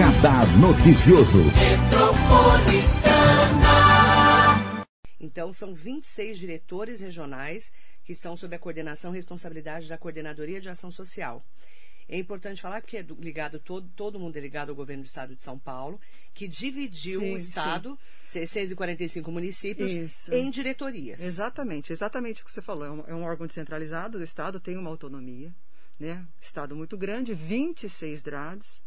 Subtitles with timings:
[0.00, 1.42] Radar Noticioso.
[5.20, 7.70] Então, são 26 diretores regionais
[8.02, 11.44] que estão sob a coordenação e responsabilidade da Coordenadoria de Ação Social.
[12.08, 15.36] É importante falar que é ligado todo, todo mundo é ligado ao governo do estado
[15.36, 16.00] de São Paulo,
[16.32, 18.38] que dividiu sim, o estado, sim.
[18.40, 20.32] 645 municípios, Isso.
[20.32, 21.20] em diretorias.
[21.20, 22.86] Exatamente, exatamente o que você falou.
[22.86, 25.54] É um, é um órgão descentralizado do estado, tem uma autonomia,
[25.98, 26.26] né?
[26.40, 28.79] Estado muito grande, 26 DRADs,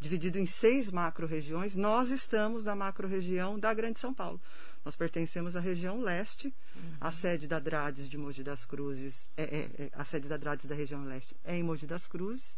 [0.00, 1.76] dividido em seis macro-regiões.
[1.76, 4.40] Nós estamos na macro-região da Grande São Paulo.
[4.82, 6.46] Nós pertencemos à região leste.
[6.74, 6.82] Uhum.
[7.00, 10.64] A sede da Drades de Mogi das Cruzes, é, é, é, a sede da Drades
[10.64, 12.56] da região leste é em Mogi das Cruzes.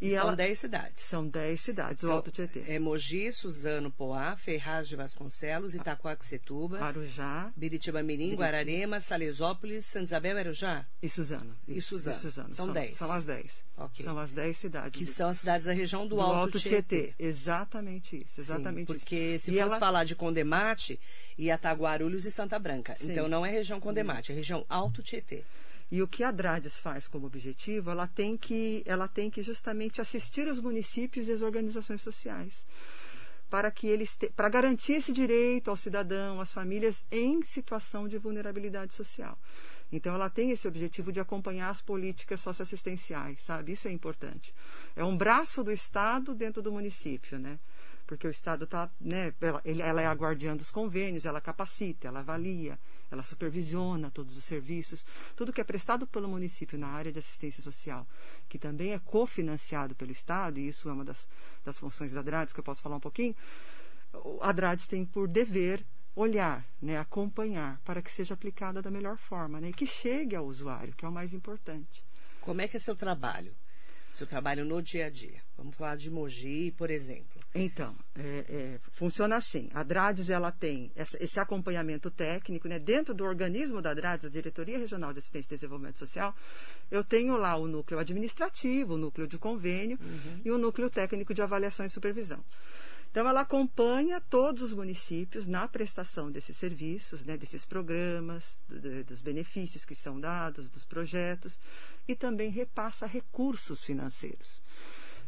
[0.00, 1.02] E são 10 cidades.
[1.02, 2.64] São 10 cidades, então, o Alto Tietê.
[2.66, 10.36] É Mogi, Suzano, Poá, Ferraz de Vasconcelos, Itacoaxetuba, Arujá, Biritiba Mirim, Guararema, Salesópolis, Santa Isabel
[10.36, 10.86] e Arujá?
[11.02, 11.54] E Suzano.
[11.68, 12.16] E Suzano.
[12.16, 12.54] E Suzano.
[12.54, 12.96] São 10.
[12.96, 13.64] São, são as 10.
[13.76, 14.04] Okay.
[14.04, 14.98] São as 10 cidades.
[14.98, 16.82] Que são as cidades da região do, do Alto, Alto Tietê.
[16.82, 17.14] Tietê.
[17.18, 19.46] Exatamente isso, exatamente Sim, porque isso.
[19.46, 19.78] se e fosse ela...
[19.78, 20.98] falar de Condemate,
[21.38, 22.94] ia estar Guarulhos e Santa Branca.
[22.96, 23.12] Sim.
[23.12, 25.44] Então não é região Condemate, é região Alto Tietê.
[25.90, 30.00] E o que a Drades faz como objetivo, ela tem que, ela tem que justamente
[30.00, 32.64] assistir os municípios e as organizações sociais
[33.50, 38.16] para que eles te, para garantir esse direito ao cidadão, às famílias em situação de
[38.16, 39.36] vulnerabilidade social.
[39.92, 43.72] Então ela tem esse objetivo de acompanhar as políticas socioassistenciais, sabe?
[43.72, 44.54] Isso é importante.
[44.94, 47.58] É um braço do Estado dentro do município, né?
[48.06, 49.34] Porque o Estado está, né?
[49.40, 52.78] Ela, ela é a guardiã dos convênios, ela capacita, ela avalia,
[53.10, 55.04] ela supervisiona todos os serviços,
[55.36, 58.06] tudo que é prestado pelo município na área de assistência social,
[58.48, 61.26] que também é cofinanciado pelo Estado, e isso é uma das,
[61.64, 63.34] das funções da DRADES, que eu posso falar um pouquinho,
[64.40, 69.60] a DRADES tem por dever olhar, né, acompanhar, para que seja aplicada da melhor forma,
[69.60, 72.04] né, e que chegue ao usuário, que é o mais importante.
[72.40, 73.54] Como é que é seu trabalho?
[74.12, 75.40] Seu trabalho no dia a dia?
[75.56, 77.39] Vamos falar de Mogi, por exemplo.
[77.52, 79.68] Então, é, é, funciona assim.
[79.74, 82.78] A DRADES ela tem essa, esse acompanhamento técnico, né?
[82.78, 86.34] Dentro do organismo da DRADES, a Diretoria Regional de Assistência e Desenvolvimento Social,
[86.90, 90.40] eu tenho lá o núcleo administrativo, o núcleo de convênio uhum.
[90.44, 92.44] e o núcleo técnico de avaliação e supervisão.
[93.10, 99.20] Então, ela acompanha todos os municípios na prestação desses serviços, né, desses programas, do, dos
[99.20, 101.58] benefícios que são dados, dos projetos,
[102.06, 104.62] e também repassa recursos financeiros.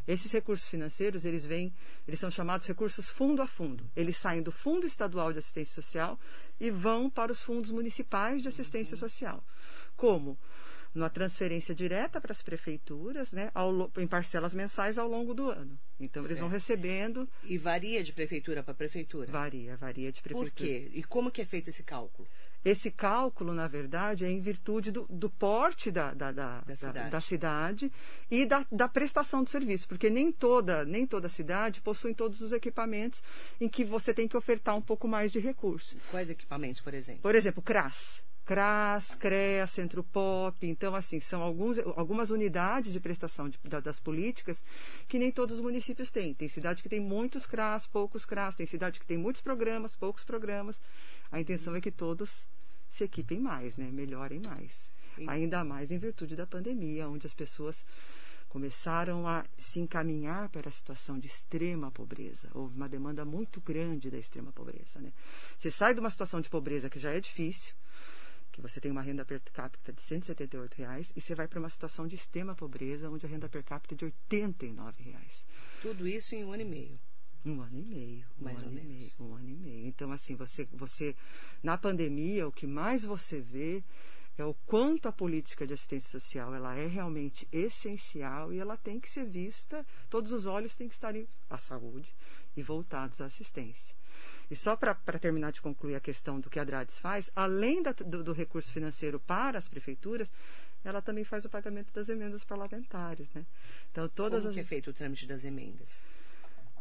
[0.07, 1.73] Esses recursos financeiros, eles vêm,
[2.07, 3.89] eles são chamados recursos fundo a fundo.
[3.95, 6.19] Eles saem do Fundo Estadual de Assistência Social
[6.59, 9.43] e vão para os fundos municipais de assistência social.
[9.95, 10.37] Como?
[10.93, 15.79] Numa transferência direta para as prefeituras, né, ao, em parcelas mensais ao longo do ano.
[15.99, 16.31] Então, certo.
[16.31, 17.27] eles vão recebendo.
[17.43, 19.31] E varia de prefeitura para prefeitura?
[19.31, 20.51] Varia, varia de prefeitura.
[20.51, 20.91] Por quê?
[20.93, 22.27] E como que é feito esse cálculo?
[22.63, 27.09] Esse cálculo, na verdade, é em virtude do, do porte da, da, da, da, cidade.
[27.09, 27.91] da cidade.
[28.31, 33.21] e da, prestação do serviço, porque nem toda, nem toda cidade possui todos os equipamentos
[33.59, 35.97] em que você tem que ofertar um pouco mais de recursos.
[36.09, 37.21] Quais equipamentos, por exemplo?
[37.21, 38.21] Por exemplo, CRAS.
[38.45, 40.57] CRAS, CREA, Centro Pop.
[40.67, 44.63] Então, assim, são alguns, algumas unidades de prestação de, da, das políticas
[45.07, 46.33] que nem todos os municípios têm.
[46.33, 48.55] Tem cidade que tem muitos CRAS, poucos CRAS.
[48.55, 50.79] Tem cidade que tem muitos programas, poucos programas.
[51.33, 52.45] A intenção é que todos
[52.87, 53.89] se equipem mais, né?
[53.91, 54.87] melhorem mais.
[55.15, 55.27] Sim.
[55.27, 57.83] Ainda mais em virtude da pandemia, onde as pessoas
[58.47, 62.51] começaram a se encaminhar para a situação de extrema pobreza.
[62.53, 64.99] Houve uma demanda muito grande da extrema pobreza.
[65.01, 65.11] Né?
[65.57, 67.73] Você sai de uma situação de pobreza que já é difícil,
[68.51, 71.69] que você tem uma renda per capita de 178 reais, e você vai para uma
[71.69, 75.43] situação de extrema pobreza, onde a renda per capita é de 89 reais.
[75.81, 76.99] Tudo isso em um ano e meio.
[77.45, 78.25] Um ano e meio.
[78.39, 78.89] Um mais ano ou menos.
[78.89, 79.87] Meio, um ano e meio.
[79.87, 81.15] Então, assim, você, você,
[81.61, 83.83] na pandemia, o que mais você vê
[84.37, 88.99] é o quanto a política de assistência social ela é realmente essencial e ela tem
[88.99, 91.13] que ser vista, todos os olhos têm que estar
[91.49, 92.13] à saúde
[92.57, 93.93] e voltados à assistência.
[94.49, 97.91] E só para terminar de concluir a questão do que a Drades faz, além da,
[97.91, 100.31] do, do, recurso financeiro para as prefeituras,
[100.83, 103.27] ela também faz o pagamento das emendas parlamentares.
[103.33, 103.45] Né?
[103.91, 104.55] Então, todas Como as...
[104.55, 106.03] que é feito o trâmite das emendas?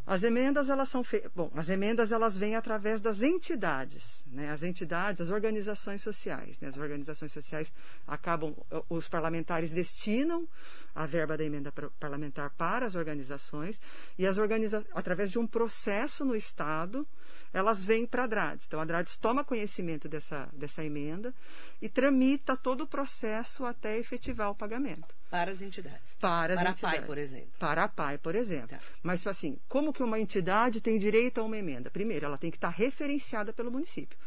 [0.05, 4.51] As emendas elas são bom, as emendas elas vêm através das entidades, né?
[4.51, 6.69] As entidades, as organizações sociais, né?
[6.69, 7.73] As organizações sociais
[8.05, 8.53] acabam,
[8.89, 10.49] os parlamentares destinam
[10.93, 13.81] a verba da emenda parlamentar para as organizações
[14.19, 17.07] e as organiza através de um processo no estado,
[17.53, 18.67] elas vêm para a DRADES.
[18.67, 21.33] Então a DRADES toma conhecimento dessa dessa emenda
[21.81, 25.22] e tramita todo o processo até efetivar o pagamento.
[25.33, 26.15] Para as entidades.
[26.21, 26.85] Para, as para entidades.
[26.85, 27.51] a PAI, por exemplo.
[27.59, 28.69] Para a PAI, por exemplo.
[28.69, 28.81] Tá.
[29.03, 31.91] Mas, assim, como que uma entidade tem direito a uma emenda?
[31.91, 34.19] Primeiro, ela tem que estar referenciada pelo município.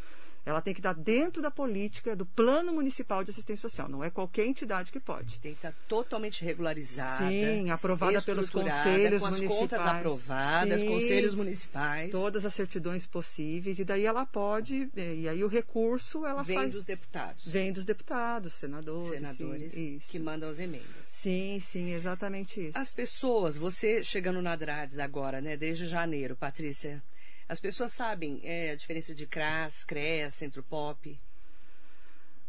[0.45, 3.89] Ela tem que estar dentro da política do Plano Municipal de Assistência Social.
[3.89, 5.39] Não é qualquer entidade que pode.
[5.39, 7.27] Tem que estar totalmente regularizada.
[7.27, 9.59] Sim, aprovada pelos conselhos com as municipais.
[9.59, 12.11] contas aprovadas, Sim, conselhos municipais.
[12.11, 13.79] Todas as certidões possíveis.
[13.79, 16.71] E daí ela pode, eh, e aí o recurso ela Vem faz.
[16.71, 17.47] dos deputados.
[17.47, 19.09] Vem dos deputados, senadores.
[19.09, 20.85] senadores sim, que mandam as emendas.
[21.03, 22.77] Sim, sim, exatamente isso.
[22.77, 27.01] As pessoas, você chegando na Drades agora, né, desde janeiro, Patrícia,
[27.47, 31.19] as pessoas sabem é, a diferença de CRAS, CREAS, Centro Pop?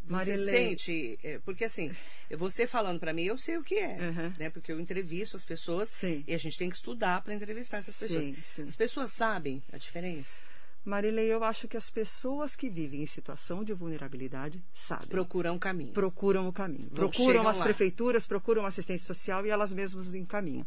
[0.08, 0.54] Você Marilei.
[0.68, 1.90] sente, é, porque assim,
[2.38, 4.32] você falando para mim, eu sei o que é, Uhum.
[4.38, 4.50] né?
[4.50, 6.22] Porque eu entrevisto as pessoas Sim.
[6.28, 8.24] e a gente tem que estudar para entrevistar essas pessoas.
[8.24, 8.62] Sim, sim.
[8.68, 10.40] As pessoas sabem a diferença?
[10.84, 15.08] Marilei, eu acho que as pessoas que vivem em situação de vulnerabilidade sabem.
[15.08, 15.92] Procuram um caminho.
[15.92, 16.88] procuram o caminho.
[16.90, 17.64] Procuram chegam as lá.
[17.64, 20.64] prefeituras, procuram assistência social e elas mesmas encaminham.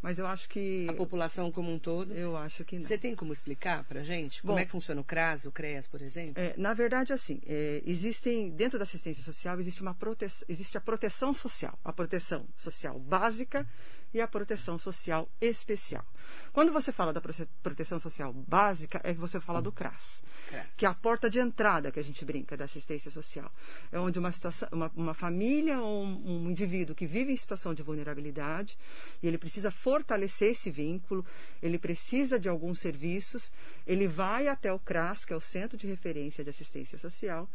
[0.00, 0.86] Mas eu acho que.
[0.88, 2.12] A população como um todo.
[2.12, 2.82] Eu acho que não.
[2.82, 4.58] Você tem como explicar pra gente como Bom.
[4.58, 6.42] é que funciona o CRAS, o CREAS, por exemplo?
[6.42, 10.80] É, na verdade, assim, é, existem, dentro da assistência social, existe, uma prote, existe a
[10.80, 13.66] proteção social, a proteção social básica
[14.12, 16.04] e a proteção social especial.
[16.52, 20.66] Quando você fala da proteção social básica, é que você fala do CRAS, CRAS.
[20.76, 23.52] que é a porta de entrada que a gente brinca da assistência social.
[23.92, 27.74] É onde uma, situação, uma, uma família ou um, um indivíduo que vive em situação
[27.74, 28.78] de vulnerabilidade
[29.22, 31.24] e ele precisa fortalecer esse vínculo,
[31.62, 33.52] ele precisa de alguns serviços,
[33.86, 37.48] ele vai até o CRAS, que é o Centro de Referência de Assistência Social,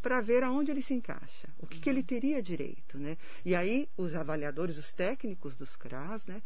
[0.00, 3.16] para ver aonde ele se encaixa, o que, que ele teria direito, né?
[3.44, 6.40] E aí os avaliadores, os técnicos dos CRAS, né,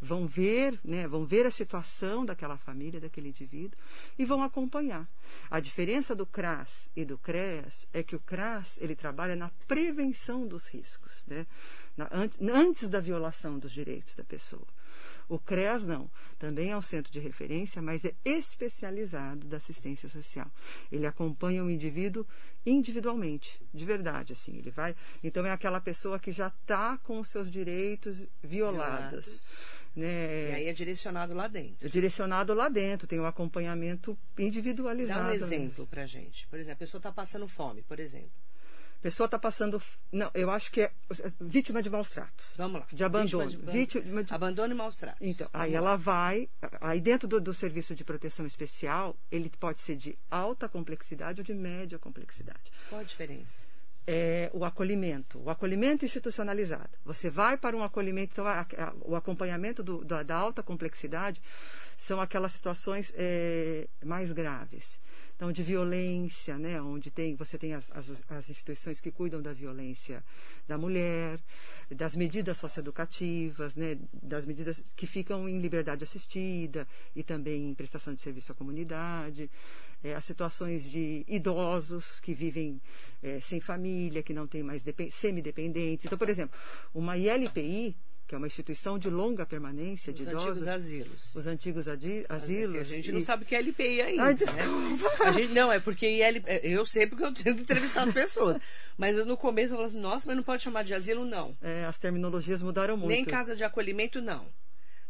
[0.00, 3.78] vão ver, né, vão ver a situação daquela família, daquele indivíduo
[4.18, 5.08] e vão acompanhar.
[5.48, 10.44] A diferença do CRAS e do CREAS é que o CRAS ele trabalha na prevenção
[10.44, 11.46] dos riscos, né?
[11.96, 14.66] Na- antes, antes da violação dos direitos da pessoa.
[15.28, 20.50] O CREAS não, também é um centro de referência, mas é especializado da assistência social.
[20.90, 22.26] Ele acompanha o indivíduo
[22.66, 24.56] individualmente, de verdade, assim.
[24.58, 29.48] Ele vai, então é aquela pessoa que já está com os seus direitos violados, Violados.
[29.96, 30.50] né?
[30.50, 31.88] E aí é direcionado lá dentro.
[31.88, 35.28] direcionado lá dentro, tem um acompanhamento Dá individualizado.
[35.28, 36.46] um exemplo pra gente.
[36.48, 38.30] Por exemplo, a pessoa está passando fome, por exemplo.
[39.02, 39.82] Pessoa está passando.
[40.12, 40.92] Não, eu acho que é
[41.40, 42.54] vítima de maus tratos.
[42.56, 42.86] Vamos lá.
[42.92, 43.48] De abandono.
[43.48, 45.18] Vítima de, Vítima de- Abandono e maus tratos.
[45.20, 45.90] Então, aí Vamos lá.
[45.90, 46.48] ela vai.
[46.80, 51.44] Aí dentro do, do serviço de proteção especial, ele pode ser de alta complexidade ou
[51.44, 52.70] de média complexidade.
[52.88, 53.70] Qual a diferença?
[54.04, 56.90] é, o acolhimento, o acolhimento institucionalizado.
[57.04, 61.40] Você vai para um acolhimento, então, a- a- o acompanhamento do- da, da alta complexidade
[61.96, 64.98] são aquelas situações é, mais graves.
[65.42, 69.52] Então, de violência, né, onde tem, você tem as, as, as instituições que cuidam da
[69.52, 70.22] violência
[70.68, 71.40] da mulher,
[71.90, 76.86] das medidas socioeducativas, né, das medidas que ficam em liberdade assistida
[77.16, 79.50] e também em prestação de serviço à comunidade
[80.04, 82.80] é, as situações de idosos que vivem
[83.22, 86.04] é, sem família, que não têm mais depen- semidependentes.
[86.04, 86.58] Então, por exemplo,
[86.94, 87.96] uma ILPI,
[88.32, 91.34] que é uma instituição de longa permanência de Os idosos, antigos asilos.
[91.34, 92.76] os antigos asilos.
[92.80, 94.22] a gente e- não sabe o que é LPI ainda.
[94.22, 94.34] Ai, né?
[94.34, 95.24] desculpa.
[95.24, 98.56] A gente, não, é porque IL, eu sei porque eu tenho que entrevistar as pessoas.
[98.96, 101.54] Mas no começo eu falo assim, nossa, mas não pode chamar de asilo, não.
[101.60, 103.10] É, as terminologias mudaram muito.
[103.10, 104.46] Nem casa de acolhimento, não.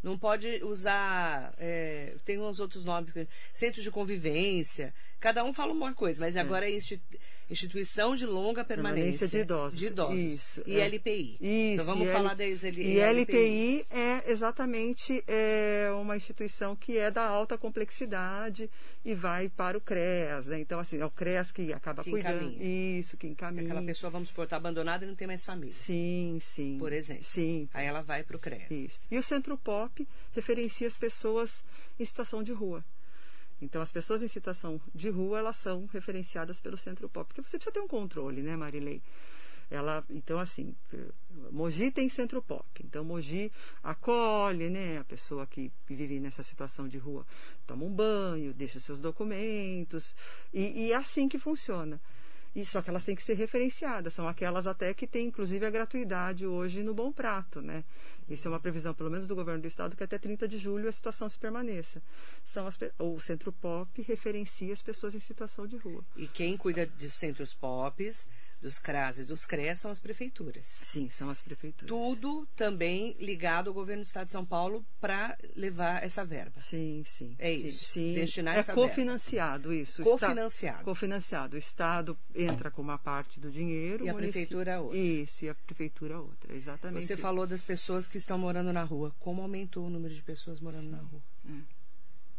[0.02, 1.54] Não pode usar.
[1.58, 3.14] é, tem uns outros nomes.
[3.54, 4.92] Centro de convivência.
[5.20, 9.02] Cada um fala uma coisa, mas agora é insti- instituição de longa permanência.
[9.26, 9.78] Permanência de idosos.
[9.78, 10.18] De idosos.
[10.18, 10.84] Isso, E é.
[10.86, 11.36] LPI.
[11.40, 11.40] Isso,
[11.74, 17.10] Então vamos falar L- das L- E LPI é exatamente é, uma instituição que é
[17.10, 18.70] da alta complexidade
[19.04, 20.60] e vai para o CREAS, né?
[20.60, 22.44] Então, assim, é o CREAS que acaba Que cuidando.
[22.50, 22.98] encaminha.
[23.00, 23.64] Isso, que encaminha.
[23.64, 25.72] Aquela pessoa, vamos supor, está abandonada e não tem mais família.
[25.74, 26.76] Sim, sim.
[26.78, 27.24] Por exemplo.
[27.24, 27.68] Sim.
[27.74, 28.70] Aí ela vai para o CREAS.
[28.70, 29.00] Isso.
[29.10, 31.62] E o Centro Pop referencia as pessoas
[31.98, 32.84] em situação de rua.
[33.62, 37.28] Então, as pessoas em situação de rua, elas são referenciadas pelo Centro Pop.
[37.28, 39.00] Porque você precisa ter um controle, né, Marilei?
[39.70, 40.74] Ela, então, assim,
[41.50, 42.66] Mogi tem Centro Pop.
[42.84, 43.52] Então, Mogi
[43.82, 47.24] acolhe, né, a pessoa que vive nessa situação de rua.
[47.64, 50.14] Toma um banho, deixa seus documentos.
[50.52, 52.00] E, e é assim que funciona.
[52.54, 54.12] E só que elas têm que ser referenciadas.
[54.12, 57.82] São aquelas até que têm, inclusive, a gratuidade hoje no Bom Prato, né?
[58.28, 60.88] Isso é uma previsão, pelo menos do governo do estado, que até 30 de julho
[60.88, 62.02] a situação se permaneça.
[62.44, 66.04] São as, o Centro Pop referencia as pessoas em situação de rua.
[66.16, 68.28] E quem cuida dos centros POPs,
[68.62, 70.64] dos CRAS e dos CREAS são as prefeituras.
[70.64, 71.88] Sim, são as prefeituras.
[71.88, 76.60] Tudo também ligado ao governo do estado de São Paulo para levar essa verba.
[76.60, 77.34] Sim, sim.
[77.40, 78.14] É sim, isso, Sim.
[78.14, 78.88] destinar é essa verba.
[78.88, 80.02] cofinanciado isso.
[80.02, 80.84] O esta- Cofinanciado.
[80.84, 81.56] Cofinanciado.
[81.56, 84.06] O Estado entra com uma parte do dinheiro.
[84.06, 84.96] E a prefeitura outra.
[84.98, 86.54] Isso, e a prefeitura outra.
[86.54, 87.04] Exatamente.
[87.04, 87.22] Você isso.
[87.22, 89.12] falou das pessoas que estão morando na rua.
[89.18, 91.20] Como aumentou o número de pessoas morando na rua?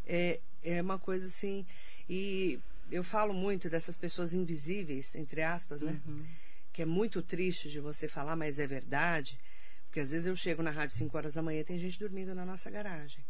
[0.06, 1.66] É, é uma coisa assim.
[2.10, 2.60] E
[2.92, 6.02] eu falo muito dessas pessoas invisíveis, entre aspas, né?
[6.06, 6.26] Uhum.
[6.72, 9.40] Que é muito triste de você falar, mas é verdade.
[9.86, 12.34] Porque às vezes eu chego na rádio 5 horas da manhã e tem gente dormindo
[12.34, 13.24] na nossa garagem,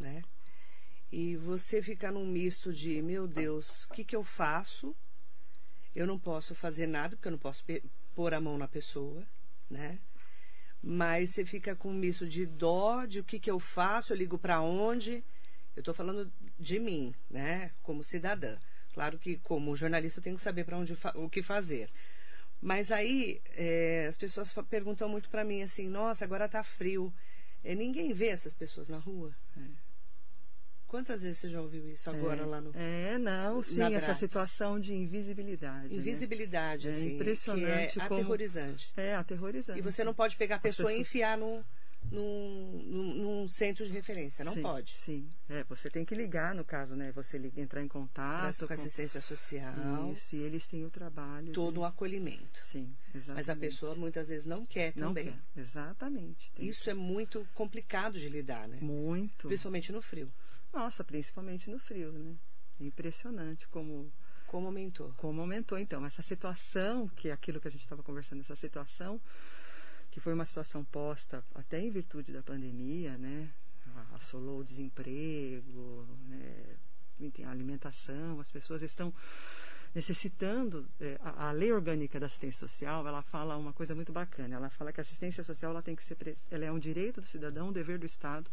[0.00, 0.22] né?
[1.12, 4.96] E você fica num misto de, meu Deus, o que, que eu faço?
[5.94, 7.64] Eu não posso fazer nada, porque eu não posso
[8.14, 9.26] pôr a mão na pessoa,
[9.70, 10.00] né?
[10.82, 14.16] Mas você fica com um misto de dó, de o que, que eu faço, eu
[14.16, 15.24] ligo para onde.
[15.74, 17.72] Eu estou falando de mim, né?
[17.82, 18.56] Como cidadã.
[18.96, 21.90] Claro que, como jornalista, eu tenho que saber para onde o que fazer.
[22.62, 27.12] Mas aí é, as pessoas perguntam muito para mim assim: nossa, agora está frio.
[27.62, 29.36] É, ninguém vê essas pessoas na rua.
[29.54, 29.60] É.
[30.86, 32.70] Quantas vezes você já ouviu isso agora é, lá no.
[32.74, 35.88] É, não, sim, essa situação de invisibilidade.
[35.88, 35.96] Né?
[35.96, 36.96] Invisibilidade, né?
[36.96, 37.10] assim.
[37.10, 37.92] É impressionante.
[37.92, 38.20] Que é como...
[38.20, 38.92] aterrorizante.
[38.96, 39.78] É, aterrorizante.
[39.78, 40.96] E você não pode pegar a pessoa pessoas...
[40.96, 41.62] e enfiar num,
[42.10, 44.44] num, num, num, centro de referência.
[44.44, 44.92] Não sim, pode.
[44.98, 45.30] Sim.
[45.48, 47.12] É, você tem que ligar, no caso, né?
[47.12, 48.60] Você liga, entrar em contato.
[48.60, 50.12] Com, com assistência social.
[50.12, 51.52] Isso, e eles têm o trabalho.
[51.52, 51.78] Todo o de...
[51.80, 52.64] um acolhimento.
[52.64, 53.36] Sim, exatamente.
[53.36, 55.32] Mas a pessoa muitas vezes não quer não também.
[55.32, 55.60] Quer.
[55.60, 56.52] Exatamente.
[56.58, 56.90] Isso que...
[56.90, 58.78] é muito complicado de lidar, né?
[58.80, 59.48] Muito.
[59.48, 60.32] Principalmente no frio.
[60.72, 62.36] Nossa, principalmente no frio, né?
[62.80, 64.12] É impressionante como
[64.46, 65.12] como aumentou.
[65.16, 66.06] Como aumentou, então.
[66.06, 69.20] Essa situação, que é aquilo que a gente estava conversando, essa situação,
[70.16, 73.50] que foi uma situação posta até em virtude da pandemia, né?
[74.14, 76.76] Assolou o desemprego, né?
[77.44, 79.12] a alimentação, as pessoas estão
[79.94, 80.88] necessitando.
[80.98, 84.56] É, a, lei orgânica da assistência social, ela fala uma coisa muito bacana.
[84.56, 86.16] Ela fala que a assistência social ela tem que ser,
[86.50, 88.50] ela é um direito do cidadão, um dever do Estado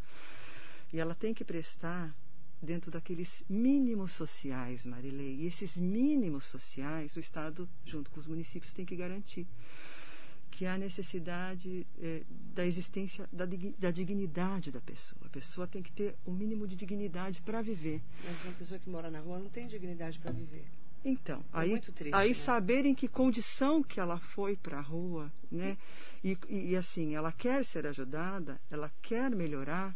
[0.91, 2.13] e ela tem que prestar
[2.61, 5.35] dentro daqueles mínimos sociais, Marilei.
[5.35, 9.47] E esses mínimos sociais, o Estado, junto com os municípios, tem que garantir
[10.53, 12.21] que há necessidade é,
[12.53, 13.43] da existência da,
[13.79, 15.19] da, dignidade da pessoa.
[15.25, 17.99] A pessoa tem que ter o um mínimo de dignidade para viver.
[18.23, 20.63] Mas uma pessoa que mora na rua não tem dignidade para viver.
[21.03, 22.35] Então, é aí, triste, aí né?
[22.35, 25.75] saber em que condição que ela foi para a rua, né?
[26.23, 29.95] E, e, e assim, ela quer ser ajudada, ela quer melhorar,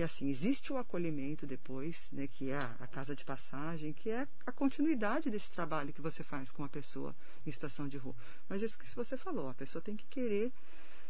[0.00, 4.26] porque assim existe o acolhimento depois, né, que é a, casa de passagem, que é
[4.46, 7.14] a continuidade desse trabalho que você faz com a pessoa
[7.46, 8.14] em situação de rua.
[8.48, 10.52] Mas isso que você falou, a pessoa tem que querer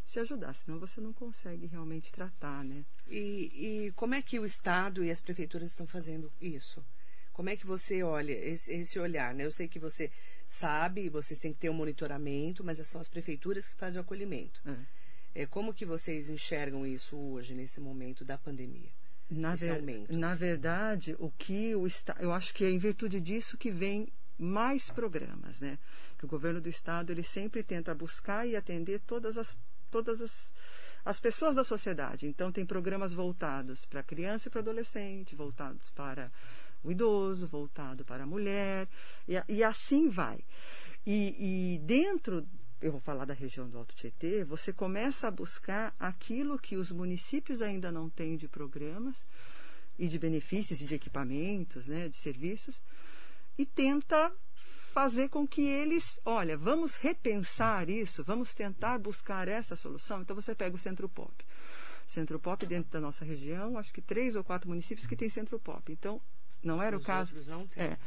[0.05, 2.85] se ajudar, senão você não consegue realmente tratar, né?
[3.07, 6.85] E, e como é que o Estado e as prefeituras estão fazendo isso?
[7.33, 9.45] Como é que você olha esse, esse olhar, né?
[9.45, 10.11] Eu sei que você
[10.49, 14.61] sabe, vocês têm que ter um monitoramento, mas são as prefeituras que fazem o acolhimento.
[14.67, 15.00] É.
[15.35, 18.91] É, como que vocês enxergam isso hoje, nesse momento da pandemia?
[19.31, 21.87] Na, ver, na verdade, o que o
[22.19, 25.79] eu acho que é em virtude disso que vem mais programas, né?
[26.19, 29.57] Que o governo do estado ele sempre tenta buscar e atender todas as
[29.89, 30.53] todas as,
[31.05, 32.27] as pessoas da sociedade.
[32.27, 36.33] Então tem programas voltados para criança e para adolescente, voltados para
[36.83, 38.89] o idoso, voltado para a mulher
[39.29, 40.41] e, e assim vai.
[41.07, 42.47] E, e dentro
[42.81, 46.91] eu vou falar da região do Alto Tietê, você começa a buscar aquilo que os
[46.91, 49.25] municípios ainda não têm de programas
[49.99, 52.81] e de benefícios e de equipamentos, né, de serviços,
[53.59, 54.33] e tenta
[54.93, 60.23] fazer com que eles, olha, vamos repensar isso, vamos tentar buscar essa solução.
[60.23, 61.33] Então você pega o Centro Pop.
[62.07, 65.61] Centro Pop dentro da nossa região, acho que três ou quatro municípios que têm Centro
[65.61, 65.93] Pop.
[65.93, 66.21] Então,
[66.63, 67.35] não era Os o caso.
[67.51, 67.85] não tem.
[67.85, 67.99] É.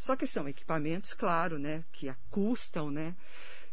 [0.00, 3.16] Só que são equipamentos, claro, né, que custam, né?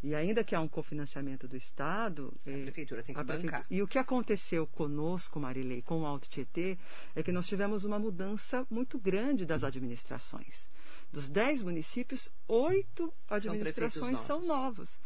[0.08, 2.34] E ainda que há um cofinanciamento do Estado.
[2.46, 3.66] A é, prefeitura tem que bancar.
[3.70, 6.78] E o que aconteceu conosco, Marilei, com o Alto Tietê,
[7.14, 10.70] é que nós tivemos uma mudança muito grande das administrações.
[11.12, 14.98] Dos dez municípios, oito administrações são, são novas.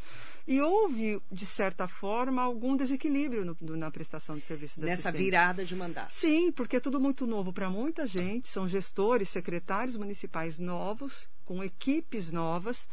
[0.47, 5.17] E houve, de certa forma, algum desequilíbrio no, no, na prestação de serviços Nessa assistência.
[5.19, 6.13] virada de mandato.
[6.13, 8.49] Sim, porque é tudo muito novo para muita gente.
[8.49, 12.87] São gestores, secretários municipais novos, com equipes novas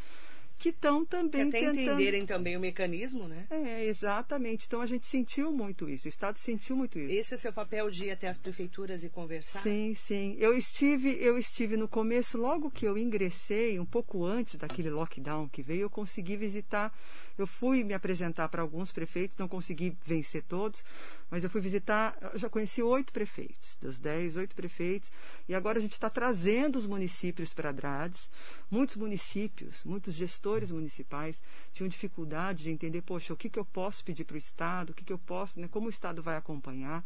[0.59, 1.81] que estão também que até tentando...
[1.81, 3.47] entenderem também o mecanismo, né?
[3.51, 4.67] É, exatamente.
[4.67, 7.15] Então a gente sentiu muito isso, o Estado sentiu muito isso.
[7.15, 9.63] Esse é seu papel de ir até as prefeituras e conversar?
[9.63, 10.37] Sim, sim.
[10.39, 15.49] Eu estive, eu estive no começo, logo que eu ingressei, um pouco antes daquele lockdown
[15.49, 16.93] que veio, eu consegui visitar,
[17.37, 20.83] eu fui me apresentar para alguns prefeitos, não consegui vencer todos,
[21.31, 25.11] mas eu fui visitar, eu já conheci oito prefeitos, dos dez, oito prefeitos,
[25.49, 28.29] e agora a gente está trazendo os municípios para Drades.
[28.71, 34.05] Muitos municípios, muitos gestores municipais tinham dificuldade de entender, poxa, o que, que eu posso
[34.05, 37.05] pedir para o Estado, o que, que eu posso, né, como o Estado vai acompanhar.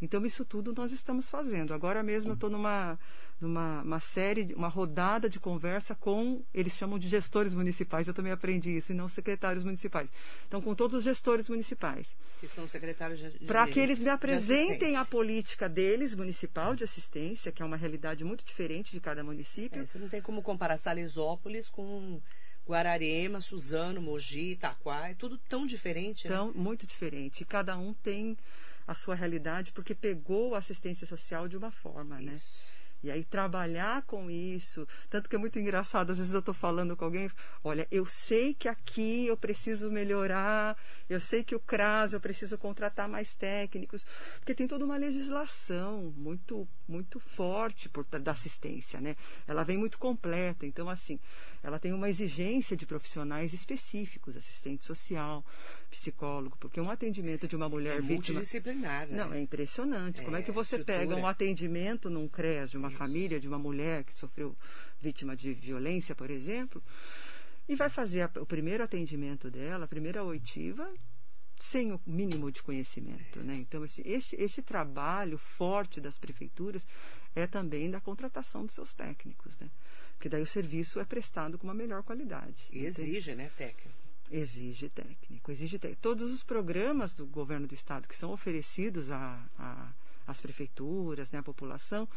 [0.00, 1.72] Então, isso tudo nós estamos fazendo.
[1.72, 2.98] Agora mesmo eu estou numa,
[3.40, 8.30] numa uma série, uma rodada de conversa com, eles chamam de gestores municipais, eu também
[8.30, 10.10] aprendi isso, e não secretários municipais.
[10.46, 12.14] Então, com todos os gestores municipais.
[12.40, 17.50] Que são secretários de, Para que eles me apresentem a política deles, municipal, de assistência,
[17.50, 19.80] que é uma realidade muito diferente de cada município.
[19.80, 22.20] É, você não tem como comparar Salesópolis com
[22.66, 26.26] Guararema, Suzano, Mogi, Itaquá, é tudo tão diferente.
[26.26, 26.52] Então, né?
[26.56, 27.42] muito diferente.
[27.42, 28.36] E cada um tem
[28.86, 32.32] a sua realidade porque pegou a assistência social de uma forma, né?
[32.34, 32.68] Isso.
[32.70, 32.76] né?
[33.02, 36.96] E aí trabalhar com isso, tanto que é muito engraçado, às vezes eu estou falando
[36.96, 37.30] com alguém,
[37.62, 40.76] olha, eu sei que aqui eu preciso melhorar,
[41.08, 44.04] eu sei que o CRAS eu preciso contratar mais técnicos,
[44.38, 49.14] porque tem toda uma legislação muito muito forte por, da assistência, né?
[49.46, 51.20] Ela vem muito completa, então assim,
[51.66, 55.44] ela tem uma exigência de profissionais específicos, assistente social,
[55.90, 59.16] psicólogo, porque um atendimento de uma mulher é vítima multidisciplinar, né?
[59.16, 60.20] Não, é impressionante.
[60.20, 61.00] É, Como é que você estrutura.
[61.00, 62.96] pega um atendimento num CRES de uma Isso.
[62.96, 64.56] família de uma mulher que sofreu
[65.00, 66.80] vítima de violência, por exemplo,
[67.68, 70.88] e vai fazer a, o primeiro atendimento dela, a primeira oitiva,
[71.58, 73.40] sem o mínimo de conhecimento.
[73.40, 73.56] Né?
[73.56, 76.86] Então, esse, esse, esse trabalho forte das prefeituras
[77.34, 79.58] é também da contratação dos seus técnicos.
[79.58, 79.68] Né?
[80.16, 82.64] Porque daí o serviço é prestado com uma melhor qualidade.
[82.70, 83.94] E exige, né, técnico?
[84.30, 86.02] Exige técnico, exige técnico.
[86.02, 89.08] Todos os programas do governo do estado que são oferecidos
[90.26, 92.08] às prefeituras, né, à população,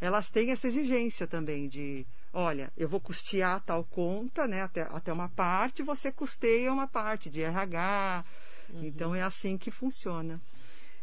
[0.00, 5.12] elas têm essa exigência também de, olha, eu vou custear tal conta, né, até, até
[5.12, 8.24] uma parte, você custeia uma parte de RH.
[8.70, 8.84] Uhum.
[8.84, 10.40] Então é assim que funciona.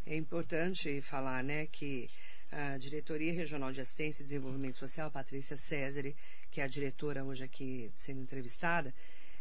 [0.05, 2.09] É importante falar, né, que
[2.51, 6.11] a Diretoria Regional de Assistência e Desenvolvimento Social, Patrícia César,
[6.51, 8.93] que é a diretora hoje aqui sendo entrevistada,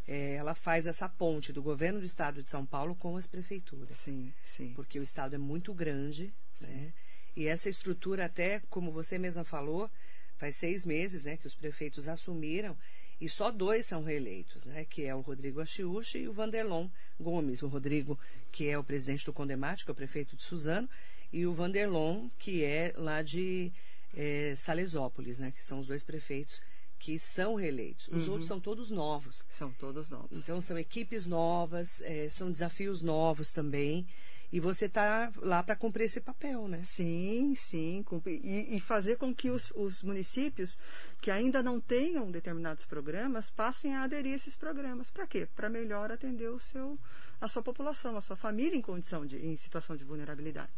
[0.07, 3.97] é, ela faz essa ponte do governo do estado de São Paulo com as prefeituras.
[3.99, 4.73] Sim, sim.
[4.75, 6.93] Porque o estado é muito grande, né?
[7.37, 9.91] E essa estrutura, até como você mesma falou,
[10.39, 12.77] faz seis meses né, que os prefeitos assumiram
[13.21, 14.87] e só dois são reeleitos, né?
[14.89, 16.89] Que é o Rodrigo Achiuchi e o Vanderlon
[17.21, 17.63] Gomes.
[17.63, 18.19] O Rodrigo,
[18.51, 20.89] que é o presidente do Condemate, que é o prefeito de Suzano,
[21.33, 23.73] e o Vanderlon, que é lá de
[24.17, 25.51] é, Salesópolis, né?
[25.51, 26.63] Que são os dois prefeitos
[26.99, 28.09] que são reeleitos.
[28.09, 28.33] Os uhum.
[28.33, 29.45] outros são todos novos.
[29.51, 30.31] São todos novos.
[30.33, 34.07] Então são equipes novas, é, são desafios novos também.
[34.51, 36.83] E você está lá para cumprir esse papel, né?
[36.83, 38.03] Sim, sim.
[38.27, 40.79] E, e fazer com que os, os, municípios
[41.21, 45.11] que ainda não tenham determinados programas passem a aderir a esses programas.
[45.11, 45.47] Para quê?
[45.55, 46.99] Para melhor atender o seu,
[47.39, 50.73] a sua população, a sua família em condição de, em situação de vulnerabilidade.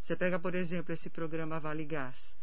[0.00, 2.39] Você pega, por exemplo, esse programa Vale Gás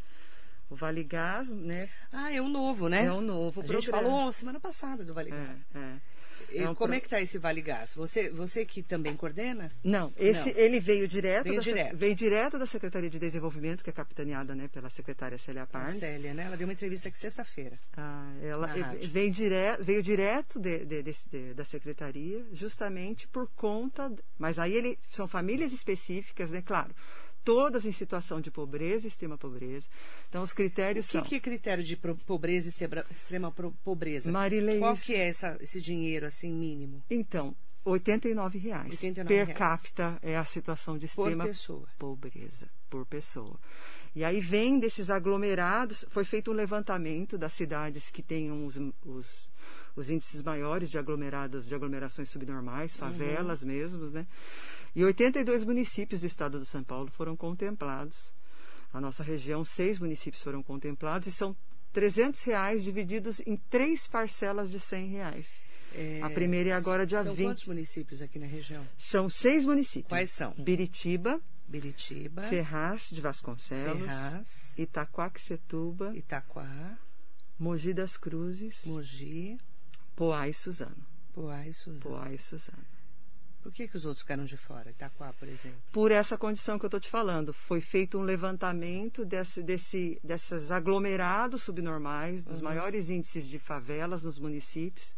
[0.70, 1.90] o Vale Gás, né?
[2.12, 3.06] Ah, é um novo, né?
[3.06, 3.82] É um novo a programa.
[3.82, 5.66] gente falou semana passada do Vale Gás.
[5.74, 6.00] É, é.
[6.54, 6.98] É um como pro...
[6.98, 7.94] é que está esse Vale Gás?
[7.94, 9.72] Você, você que também coordena?
[9.84, 10.60] Não, esse Não.
[10.60, 11.98] ele veio direto, veio, da, direto.
[11.98, 15.98] veio direto da Secretaria de Desenvolvimento, que é capitaneada né, pela secretária Célia Parnes.
[15.98, 16.46] A Célia, né?
[16.46, 17.78] Ela deu uma entrevista aqui sexta-feira.
[17.96, 18.68] Ah, ela
[19.12, 24.12] veio, dire, veio direto de, de, de, da secretaria, justamente por conta.
[24.38, 26.62] Mas aí ele são famílias específicas, né?
[26.62, 26.96] Claro
[27.48, 29.88] todas em situação de pobreza e extrema pobreza.
[30.28, 31.22] Então, os critérios o que são...
[31.22, 33.54] O que é critério de pobreza e extrema
[33.86, 34.30] pobreza?
[34.30, 34.80] Marilei...
[34.80, 37.02] Qual que é essa, esse dinheiro, assim, mínimo?
[37.10, 37.56] Então,
[37.86, 38.92] 89 reais.
[38.92, 39.58] 89 per reais.
[39.58, 41.88] capita é a situação de extrema por pessoa.
[41.98, 43.58] pobreza por pessoa.
[44.14, 49.50] E aí vem desses aglomerados, foi feito um levantamento das cidades que tenham os, os,
[49.98, 53.00] os índices maiores de aglomerados, de aglomerações subnormais, uhum.
[53.00, 53.68] favelas uhum.
[53.68, 54.28] mesmo, né?
[54.96, 58.32] E 82 municípios do estado de São Paulo foram contemplados.
[58.94, 61.56] A nossa região, seis municípios foram contemplados e são
[61.94, 65.64] 300 reais divididos em três parcelas de 100 reais.
[65.94, 67.38] É, a primeira é agora dia são 20.
[67.38, 68.88] São quantos municípios aqui na região?
[68.98, 70.10] São seis municípios.
[70.10, 70.54] Quais são?
[70.58, 76.98] Biritiba, Biritiba, Ferraz de Vasconcelos, Ferraz, Itaquaquecetuba, Itaquá,
[77.58, 79.58] Mogi das Cruzes, Mogi,
[80.18, 81.06] Poá e Suzano.
[81.32, 82.02] Poá e Suzano.
[82.02, 82.84] Poá e Suzano.
[83.62, 84.90] Por que, que os outros ficaram de fora?
[84.90, 85.80] Itaquá, por exemplo?
[85.92, 87.54] Por essa condição que eu estou te falando.
[87.54, 92.64] Foi feito um levantamento desse, desse, desses aglomerados subnormais, dos uhum.
[92.64, 95.16] maiores índices de favelas nos municípios.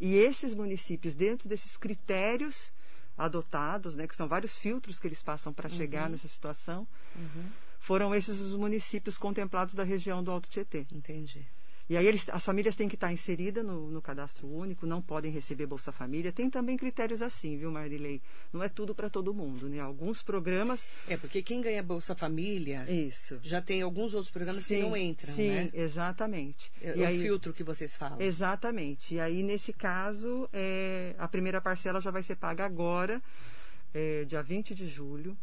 [0.00, 2.72] E esses municípios, dentro desses critérios
[3.18, 6.12] adotados, né, que são vários filtros que eles passam para chegar uhum.
[6.12, 7.50] nessa situação, uhum.
[7.80, 10.86] foram esses os municípios contemplados da região do Alto Tietê.
[10.90, 11.46] Entendi.
[11.88, 15.32] E aí eles, as famílias têm que estar inseridas no, no, cadastro único, não podem
[15.32, 16.30] receber Bolsa Família.
[16.30, 18.20] Tem também critérios assim, viu, Marilei?
[18.52, 19.80] Não é tudo para todo mundo, né?
[19.80, 20.86] Alguns programas.
[21.08, 22.84] É, porque quem ganha Bolsa Família.
[22.90, 23.38] Isso.
[23.42, 25.64] Já tem alguns outros programas sim, que não entram, sim, né?
[25.64, 26.70] Sim, exatamente.
[26.82, 28.20] É, e o aí, filtro que vocês falam.
[28.20, 29.14] Exatamente.
[29.14, 33.22] E aí, nesse caso, é, a primeira parcela já vai ser paga agora,
[33.94, 35.34] é, dia 20 de julho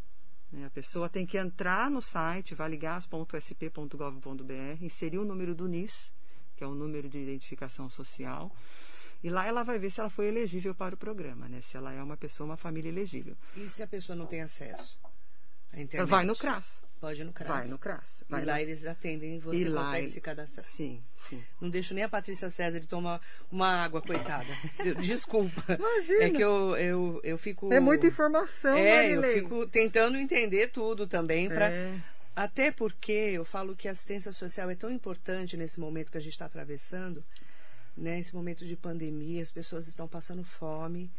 [0.52, 0.64] Né?
[0.64, 6.14] A pessoa tem que entrar no site valigas.sp.gov.br, inserir o número do NIS,
[6.56, 8.50] que é o número de identificação social,
[9.22, 11.60] e lá ela vai ver se ela foi elegível para o programa, né?
[11.62, 13.36] Se ela é uma pessoa, uma família elegível.
[13.56, 14.98] E se a pessoa não tem acesso
[15.72, 16.08] à internet?
[16.08, 16.78] Vai no CRAS.
[16.98, 17.48] Pode ir no CRAS.
[17.48, 18.24] Vai no CRAS.
[18.28, 20.64] Vai e lá eles atendem e você E lá consegue ele- se cadastrar.
[20.64, 21.44] Sim, sim.
[21.60, 23.20] Não deixo nem a Patrícia César tomar
[23.52, 24.46] uma água, coitada.
[25.02, 25.62] Desculpa.
[25.78, 26.24] Imagina.
[26.24, 27.70] É que eu, eu, eu fico.
[27.72, 29.42] É muita informação, É, eu Marilei.
[29.42, 31.48] fico tentando entender tudo também.
[31.48, 31.68] Pra...
[31.70, 32.00] É.
[32.36, 36.20] Até porque eu falo que a assistência social é tão importante nesse momento que a
[36.20, 37.24] gente está atravessando,
[37.96, 38.20] né?
[38.20, 41.10] Esse momento de pandemia, as pessoas estão passando fome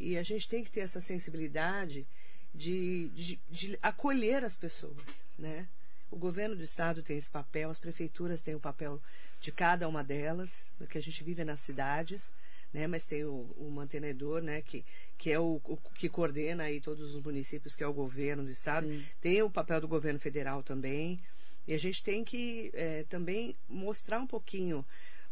[0.00, 2.04] e a gente tem que ter essa sensibilidade
[2.52, 4.96] de, de, de acolher as pessoas,
[5.38, 5.68] né?
[6.10, 9.00] O governo do estado tem esse papel, as prefeituras têm o papel
[9.40, 12.32] de cada uma delas, que a gente vive nas cidades,
[12.72, 12.86] né?
[12.86, 14.60] Mas tem o, o mantenedor, né?
[14.62, 14.84] Que,
[15.16, 18.50] que é o, o que coordena aí todos os municípios, que é o governo do
[18.50, 18.86] estado.
[18.86, 19.04] Sim.
[19.20, 21.20] Tem o papel do governo federal também.
[21.66, 24.84] E a gente tem que eh, também mostrar um pouquinho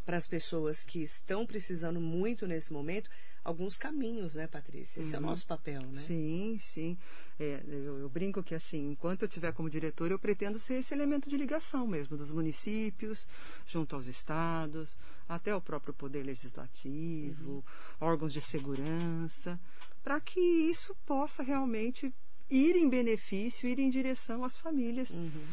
[0.04, 3.08] para as pessoas que estão precisando muito nesse momento
[3.42, 5.00] alguns caminhos, né, Patrícia?
[5.00, 5.28] Esse é o Uhum.
[5.28, 5.92] nosso papel, né?
[6.00, 6.98] Sim, sim.
[7.38, 10.92] É, eu, eu brinco que assim, enquanto eu estiver como diretor, eu pretendo ser esse
[10.94, 13.26] elemento de ligação mesmo dos municípios,
[13.66, 14.96] junto aos estados,
[15.28, 17.64] até o próprio poder legislativo,
[18.00, 19.58] órgãos de segurança,
[20.02, 22.12] para que isso possa realmente
[22.50, 25.46] ir em benefício, ir em direção às famílias Uhum.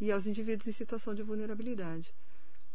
[0.00, 2.12] e aos indivíduos em situação de vulnerabilidade.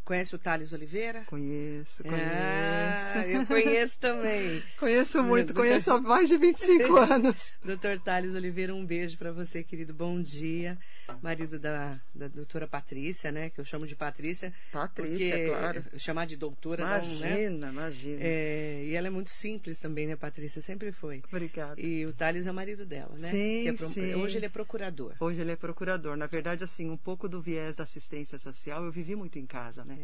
[0.08, 1.26] Conhece o Thales Oliveira?
[1.26, 2.24] Conheço, conheço.
[2.24, 4.64] Ah, eu conheço também.
[4.80, 7.54] Conheço muito, conheço há mais de 25 anos.
[7.62, 9.94] Doutor Thales Oliveira, um beijo para você, querido.
[9.94, 10.78] Bom dia.
[11.22, 13.50] Marido da, da doutora Patrícia, né?
[13.50, 14.54] Que eu chamo de Patrícia.
[14.72, 15.84] Patrícia, porque claro.
[15.98, 17.30] chamar de doutora dá um, né?
[17.30, 18.20] Imagina, imagina.
[18.22, 20.62] É, e ela é muito simples também, né, Patrícia?
[20.62, 21.22] Sempre foi.
[21.28, 21.80] Obrigada.
[21.82, 23.32] E o Thales é o marido dela, né?
[23.32, 24.16] Sim, é pro- sim.
[24.16, 25.14] Hoje ele é procurador.
[25.20, 26.16] Hoje ele é procurador.
[26.18, 29.84] Na verdade, assim, um pouco do viés da assistência social eu vivi muito em casa,
[29.86, 29.97] né?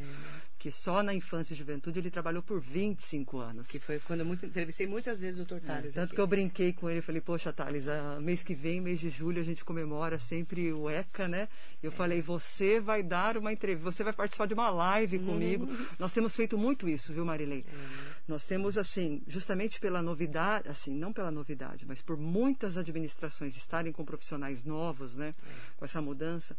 [0.57, 3.67] Que só na infância e juventude ele trabalhou por 25 anos.
[3.67, 5.93] Que foi quando eu muito, entrevistei muitas vezes o doutor É, Thales.
[5.93, 6.15] tanto aqui.
[6.15, 9.41] que eu brinquei com ele, falei, poxa, Thales, ah, mês que vem, mês de julho,
[9.41, 11.49] a gente comemora sempre o ECA, né?
[11.81, 11.93] Eu É.
[11.93, 15.25] falei, você vai dar uma entrevista, você vai participar de uma live Uhum.
[15.25, 15.67] comigo.
[15.99, 17.65] Nós temos feito muito isso, viu, Marilei?
[17.67, 18.13] É.
[18.25, 23.91] Nós temos, assim, justamente pela novidade, assim, não pela novidade, mas por muitas administrações estarem
[23.91, 25.35] com profissionais novos, né?
[25.37, 25.51] É.
[25.75, 26.55] Com essa mudança,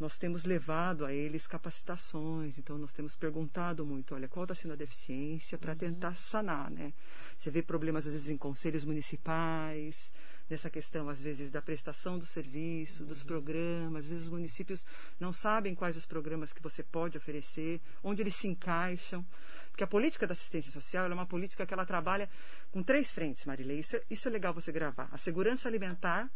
[0.00, 4.72] nós temos levado a eles capacitações, então nós temos perguntado muito, olha, qual está sendo
[4.72, 6.92] a deficiência para tentar sanar, né?
[7.36, 10.10] Você vê problemas às vezes em conselhos municipais,
[10.48, 14.84] nessa questão às vezes da prestação do serviço, dos programas, às vezes os municípios
[15.20, 19.24] não sabem quais os programas que você pode oferecer, onde eles se encaixam,
[19.70, 22.28] porque a política da assistência social é uma política que ela trabalha
[22.72, 23.80] com três frentes, Marilei.
[23.80, 26.30] Isso, é- isso é legal você gravar: a segurança alimentar,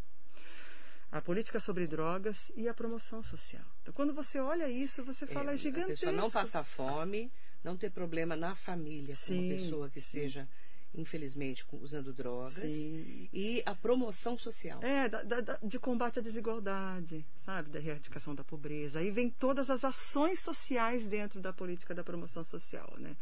[1.14, 3.62] a política sobre drogas e a promoção social.
[3.82, 5.90] Então, quando você olha isso, você fala é, a gigantesco.
[6.06, 7.30] pessoa não passar fome,
[7.62, 10.48] não ter problema na família com uma pessoa que seja,
[10.92, 12.54] infelizmente, usando drogas.
[12.54, 13.28] Sim.
[13.32, 14.82] E a promoção social.
[14.82, 17.70] É, da- da- de combate à desigualdade, sabe?
[17.70, 18.98] Da erradicação da pobreza.
[18.98, 23.16] Aí vem todas as ações sociais dentro da política da promoção social, né?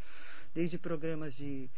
[0.54, 1.68] Desde programas de,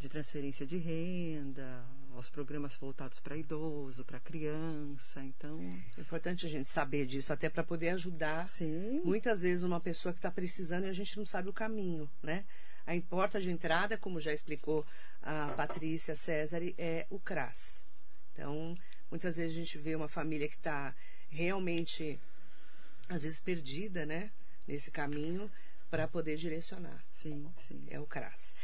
[0.00, 5.22] de transferência de renda, aos programas voltados para idoso, para criança.
[5.24, 5.60] Então,
[5.96, 8.48] É importante a gente saber disso, até para poder ajudar.
[8.48, 9.00] sim.
[9.04, 12.44] Muitas vezes uma pessoa que está precisando e a gente não sabe o caminho, né?
[12.86, 14.84] A porta de entrada, como já explicou
[15.22, 17.86] a Patrícia César, é o CRAS.
[18.32, 18.76] Então,
[19.10, 20.94] muitas vezes a gente vê uma família que está
[21.28, 22.18] realmente,
[23.08, 24.30] às vezes, perdida, né?
[24.66, 25.50] Nesse caminho,
[25.90, 27.04] para poder direcionar.
[27.22, 27.84] Sim, sim.
[27.90, 28.54] É o CRAS.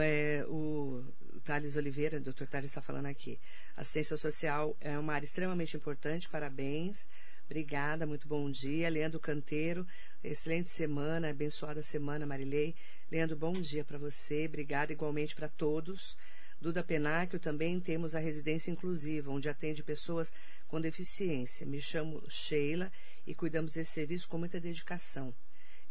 [0.00, 1.04] É, o,
[1.44, 3.38] Thales Oliveira, o doutor Thales está falando aqui.
[3.76, 7.06] Assistência social é uma área extremamente importante, parabéns.
[7.46, 8.88] Obrigada, muito bom dia.
[8.88, 9.86] Leandro Canteiro,
[10.24, 12.74] excelente semana, abençoada semana, Marilei.
[13.12, 16.16] Leandro, bom dia para você, obrigada igualmente para todos.
[16.60, 20.32] Duda Penáquio, também temos a residência inclusiva, onde atende pessoas
[20.66, 21.64] com deficiência.
[21.64, 22.90] Me chamo Sheila
[23.24, 25.32] e cuidamos desse serviço com muita dedicação.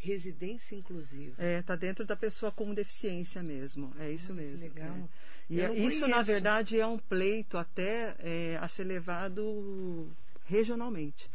[0.01, 1.35] Residência inclusiva.
[1.37, 3.93] É, tá dentro da pessoa com deficiência mesmo.
[3.99, 4.67] É isso Ah, que mesmo.
[4.67, 4.95] legal.
[4.95, 5.53] é.
[5.53, 10.09] E é- isso, na verdade, é um pleito até é, a ser levado
[10.45, 11.29] regionalmente.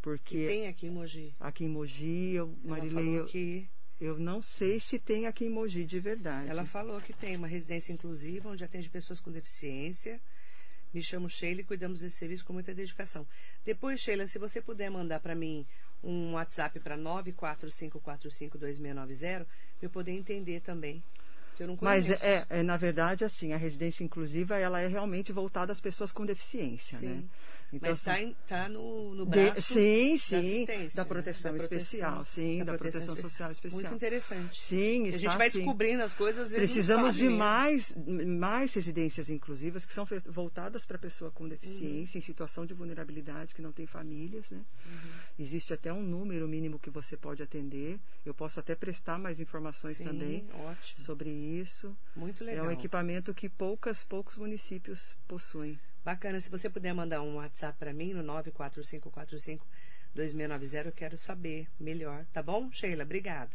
[0.00, 1.34] Porque Tem aqui em Mogi.
[1.38, 3.68] aqui em Mogi, eu, Marilei, falou eu, que
[4.00, 6.48] eu não sei se tem aqui em Mogi de verdade.
[6.48, 10.20] ela falou que tem uma residência inclusiva onde atende pessoas com deficiência.
[10.94, 13.26] Me chamo Sheila e cuidamos desse serviço com muita dedicação.
[13.64, 15.66] Depois, Sheila, se você puder mandar para mim
[16.02, 19.46] um WhatsApp para 945452690,
[19.78, 21.02] para eu poder entender também
[21.56, 25.32] Que eu não Mas é, é, na verdade, assim, a residência inclusiva ela é realmente
[25.32, 27.06] voltada às pessoas com deficiência, Sim.
[27.06, 27.24] né?
[27.82, 31.08] Mas assim, está tá no, no de- braço sim, da sim, assistência, da né?
[31.08, 33.80] proteção Da proteção- especial, sim, da, proteção, social especial.
[33.82, 34.62] Muito interessante.
[34.62, 35.58] Sim, E a está, gente vai sim.
[35.58, 37.38] descobrindo as coisas, às vezes Precisamos de mesmo.
[37.38, 37.94] mais,
[38.26, 42.22] mais residências inclusivas que são voltadas para pessoa com deficiência, Uhum.
[42.22, 44.50] em situação de vulnerabilidade, que não tem famílias.
[44.50, 44.62] Né?
[45.38, 48.00] Existe até um número mínimo que você pode atender.
[48.24, 51.04] Eu posso até prestar mais informações Sim, também ótimo.
[51.04, 51.94] sobre isso.
[52.16, 52.64] Muito legal.
[52.64, 55.78] É um equipamento que poucas, poucos municípios possuem.
[56.04, 56.40] Bacana.
[56.40, 58.22] Se você puder mandar um WhatsApp para mim no
[60.16, 62.24] 945452690, eu quero saber melhor.
[62.32, 63.04] Tá bom, Sheila?
[63.04, 63.50] Obrigada.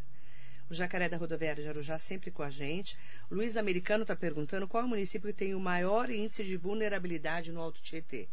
[0.70, 2.98] O Jacaré da Rodoviária de Arujá sempre com a gente.
[3.30, 7.52] Luiz Americano está perguntando qual é o município que tem o maior índice de vulnerabilidade
[7.52, 8.30] no Alto Tietê.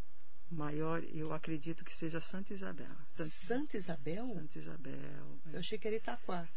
[0.50, 2.88] Maior, eu acredito que seja Santa Isabel.
[3.12, 4.26] Santa, Santa Isabel?
[4.26, 5.38] Santa Isabel.
[5.46, 5.54] é.
[5.54, 6.48] Eu achei que era Itaquá.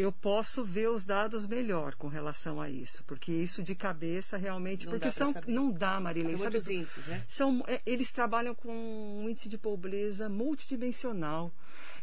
[0.00, 4.86] Eu posso ver os dados melhor com relação a isso, porque isso de cabeça realmente,
[4.86, 5.52] Não porque são saber.
[5.52, 6.32] não dá, Marilene.
[6.32, 7.24] São sabe muitos índices, né?
[7.28, 11.52] são, é, eles trabalham com um índice de pobreza multidimensional.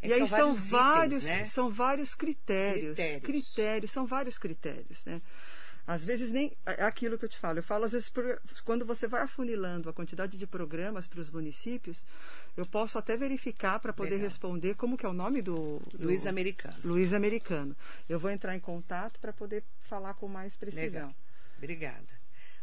[0.02, 1.46] É e aí são são vários vários, itens, né?
[1.46, 3.24] são vários critérios, Critérios.
[3.24, 5.22] critérios, são vários critérios, né?
[5.88, 7.60] Às vezes nem é aquilo que eu te falo.
[7.60, 8.12] Eu falo às vezes
[8.66, 12.04] quando você vai afunilando a quantidade de programas para os municípios,
[12.58, 14.28] eu posso até verificar para poder Legal.
[14.28, 16.76] responder como que é o nome do, do Luiz Americano.
[16.84, 17.74] Luiz Americano.
[18.10, 21.08] Eu vou entrar em contato para poder falar com mais precisão.
[21.08, 21.16] Legal.
[21.58, 22.18] Obrigada.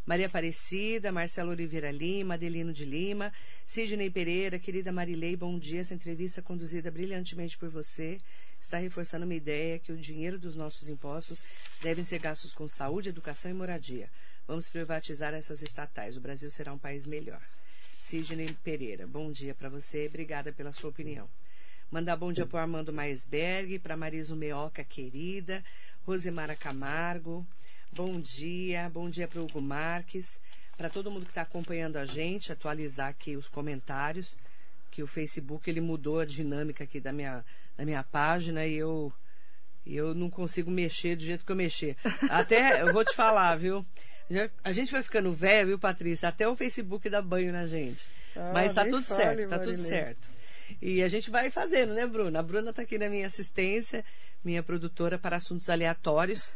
[0.04, 3.32] Maria Aparecida, Marcelo Oliveira Lima, Adelino de Lima,
[3.64, 5.80] Sidney Pereira, querida Marilei, bom dia.
[5.80, 8.18] Essa entrevista conduzida brilhantemente por você
[8.64, 11.42] está reforçando uma ideia que o dinheiro dos nossos impostos
[11.82, 14.10] devem ser gastos com saúde, educação e moradia.
[14.48, 16.16] Vamos privatizar essas estatais.
[16.16, 17.42] O Brasil será um país melhor.
[18.00, 20.06] Sidney Pereira, bom dia para você.
[20.06, 21.28] Obrigada pela sua opinião.
[21.90, 25.62] Mandar bom dia para o Armando Maisberg, para Marisa Meoca, querida,
[26.06, 27.46] Rosemara Camargo.
[27.92, 30.40] Bom dia, bom dia para o Hugo Marques,
[30.76, 34.36] para todo mundo que está acompanhando a gente, atualizar aqui os comentários,
[34.90, 37.44] que o Facebook ele mudou a dinâmica aqui da minha,
[37.76, 39.12] da minha página e eu,
[39.86, 41.96] eu não consigo mexer do jeito que eu mexer.
[42.30, 43.84] Até, eu vou te falar, viu?
[44.62, 46.28] A gente vai ficando velho, viu, Patrícia?
[46.28, 48.06] Até o Facebook dá banho na gente.
[48.34, 50.28] Ah, Mas tá nem tudo fale, certo, tá tudo certo.
[50.80, 52.40] E a gente vai fazendo, né, Bruna?
[52.40, 54.04] A Bruna está aqui na minha assistência,
[54.42, 56.54] minha produtora para assuntos aleatórios,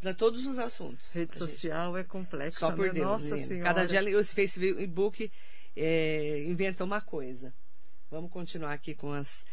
[0.00, 1.12] para todos os assuntos.
[1.12, 2.94] Rede social é complexa, Só por né?
[2.94, 3.46] Deus, Nossa menina.
[3.46, 3.64] Senhora.
[3.64, 5.30] Cada dia esse Facebook
[5.76, 7.52] é, inventa uma coisa.
[8.10, 9.44] Vamos continuar aqui com as.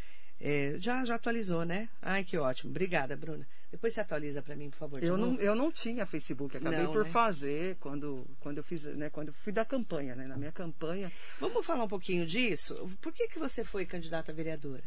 [0.46, 1.88] É, já, já atualizou, né?
[2.02, 2.70] Ai, que ótimo.
[2.70, 3.48] Obrigada, Bruna.
[3.72, 5.02] Depois você atualiza para mim, por favor.
[5.02, 7.10] Eu não, eu não tinha Facebook, acabei Não, por né?
[7.10, 11.10] fazer quando, quando eu fiz, né, quando fui da campanha, né, na minha campanha.
[11.40, 12.76] Vamos falar um pouquinho disso?
[13.02, 14.84] Por que, que você foi candidata a vereadora?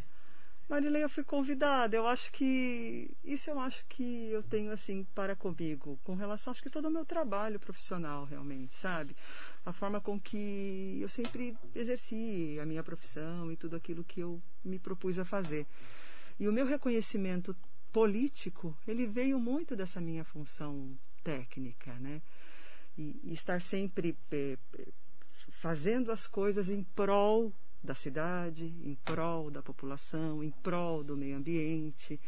[0.69, 1.97] Marilene, eu fui convidada.
[1.97, 6.63] Eu acho que isso eu acho que eu tenho assim para comigo, com relação acho
[6.63, 9.17] que todo o meu trabalho profissional realmente, sabe?
[9.67, 14.41] A forma com que eu sempre exerci a minha profissão e tudo aquilo que eu
[14.65, 15.67] me propus a fazer.
[16.39, 17.55] E o meu reconhecimento
[17.93, 22.23] político, ele veio muito dessa minha função técnica, né?
[22.97, 24.57] E, e estar sempre eh,
[25.51, 27.53] fazendo as coisas em prol
[27.83, 32.21] da cidade, em prol da população, em prol do meio ambiente.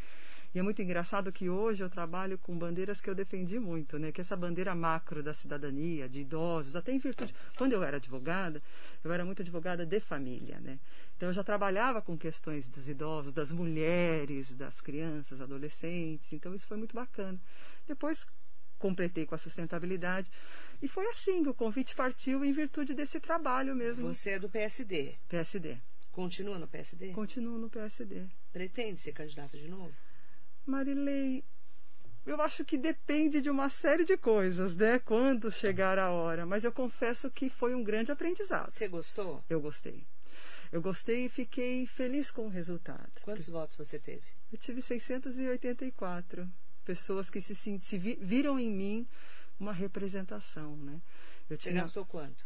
[0.55, 4.11] E é muito engraçado que hoje eu trabalho com bandeiras que eu defendi muito, né?
[4.11, 7.35] Que é essa bandeira macro da cidadania, de idosos, até em virtude.
[7.57, 8.63] Quando eu era advogada,
[9.05, 10.79] eu era muito advogada de família, né?
[11.17, 16.33] Então eu já trabalhava com questões dos idosos, das mulheres, das crianças, adolescentes.
[16.33, 17.39] Então isso foi muito bacana.
[17.87, 18.27] Depois
[18.79, 20.31] completei com a sustentabilidade.
[20.81, 24.15] E foi assim que o convite partiu em virtude desse trabalho mesmo.
[24.15, 25.17] Você é do PSD.
[25.29, 25.77] PSD.
[26.11, 27.13] Continua no PSD?
[27.13, 28.27] Continuo no PSD.
[28.53, 29.93] Pretende ser candidata de novo?
[30.69, 31.43] Marilei,
[32.27, 34.99] eu acho que depende de uma série de coisas, né?
[34.99, 36.45] Quando chegar a hora.
[36.45, 38.71] Mas eu confesso que foi um grande aprendizado.
[38.71, 39.43] Você gostou?
[39.49, 40.07] Eu gostei.
[40.71, 43.11] Eu gostei e fiquei feliz com o resultado.
[43.23, 44.27] Quantos votos você teve?
[44.53, 46.47] Eu tive 684
[46.85, 49.07] pessoas que se, se vi- viram em mim
[49.59, 51.01] uma representação, né?
[51.49, 52.45] Eu Você tinha, gastou quanto?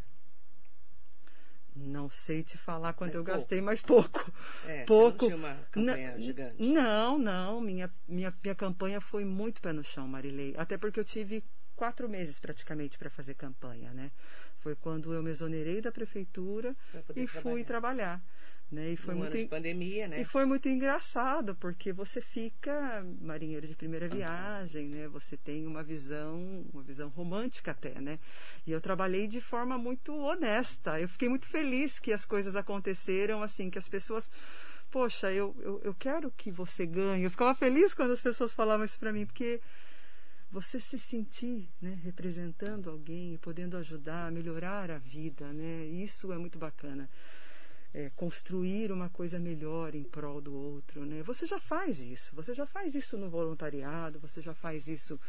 [1.75, 3.41] Não sei te falar quanto Mas eu pouco.
[3.41, 4.33] gastei, mas pouco.
[4.69, 5.27] É, pouco.
[5.27, 6.63] Você não tinha uma campanha Não, gigante.
[6.63, 7.61] Não, não.
[7.61, 10.55] Minha, minha, minha campanha foi muito pé no chão, Marilei.
[10.57, 11.43] Até porque eu tive
[11.75, 14.11] quatro meses praticamente para fazer campanha, né?
[14.59, 16.77] Foi quando eu me exonerei da prefeitura
[17.17, 18.23] e fui trabalhar.
[18.73, 18.93] Né?
[18.93, 20.23] E foi Num muito ano de pandemia, né?
[20.23, 25.07] e foi muito engraçado, porque você fica marinheiro de primeira viagem, né?
[25.09, 28.17] Você tem uma visão, uma visão romântica até, né?
[28.67, 30.99] E eu trabalhei de forma muito honesta.
[30.99, 34.31] Eu fiquei muito feliz que as coisas aconteceram assim, que as pessoas
[34.91, 37.25] Poxa, eu, eu, eu quero que você ganhe.
[37.25, 39.59] Eu ficava feliz quando as pessoas falavam isso para mim, porque
[40.51, 45.87] você se sentir né, representando alguém, podendo ajudar, melhorar a vida, né?
[45.87, 47.09] Isso é muito bacana.
[47.95, 51.23] É, construir uma coisa melhor em prol do outro, né?
[51.25, 55.21] Você já faz isso, você já faz isso no voluntariado, você já faz isso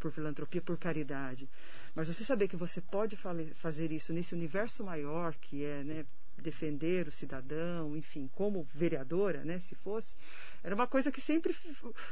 [0.00, 1.48] por filantropia, por caridade.
[1.94, 3.16] Mas você saber que você pode
[3.54, 6.06] fazer isso nesse universo maior que é, né,
[6.40, 10.16] defender o cidadão, enfim, como vereadora, né, se fosse,
[10.64, 11.54] era uma coisa que sempre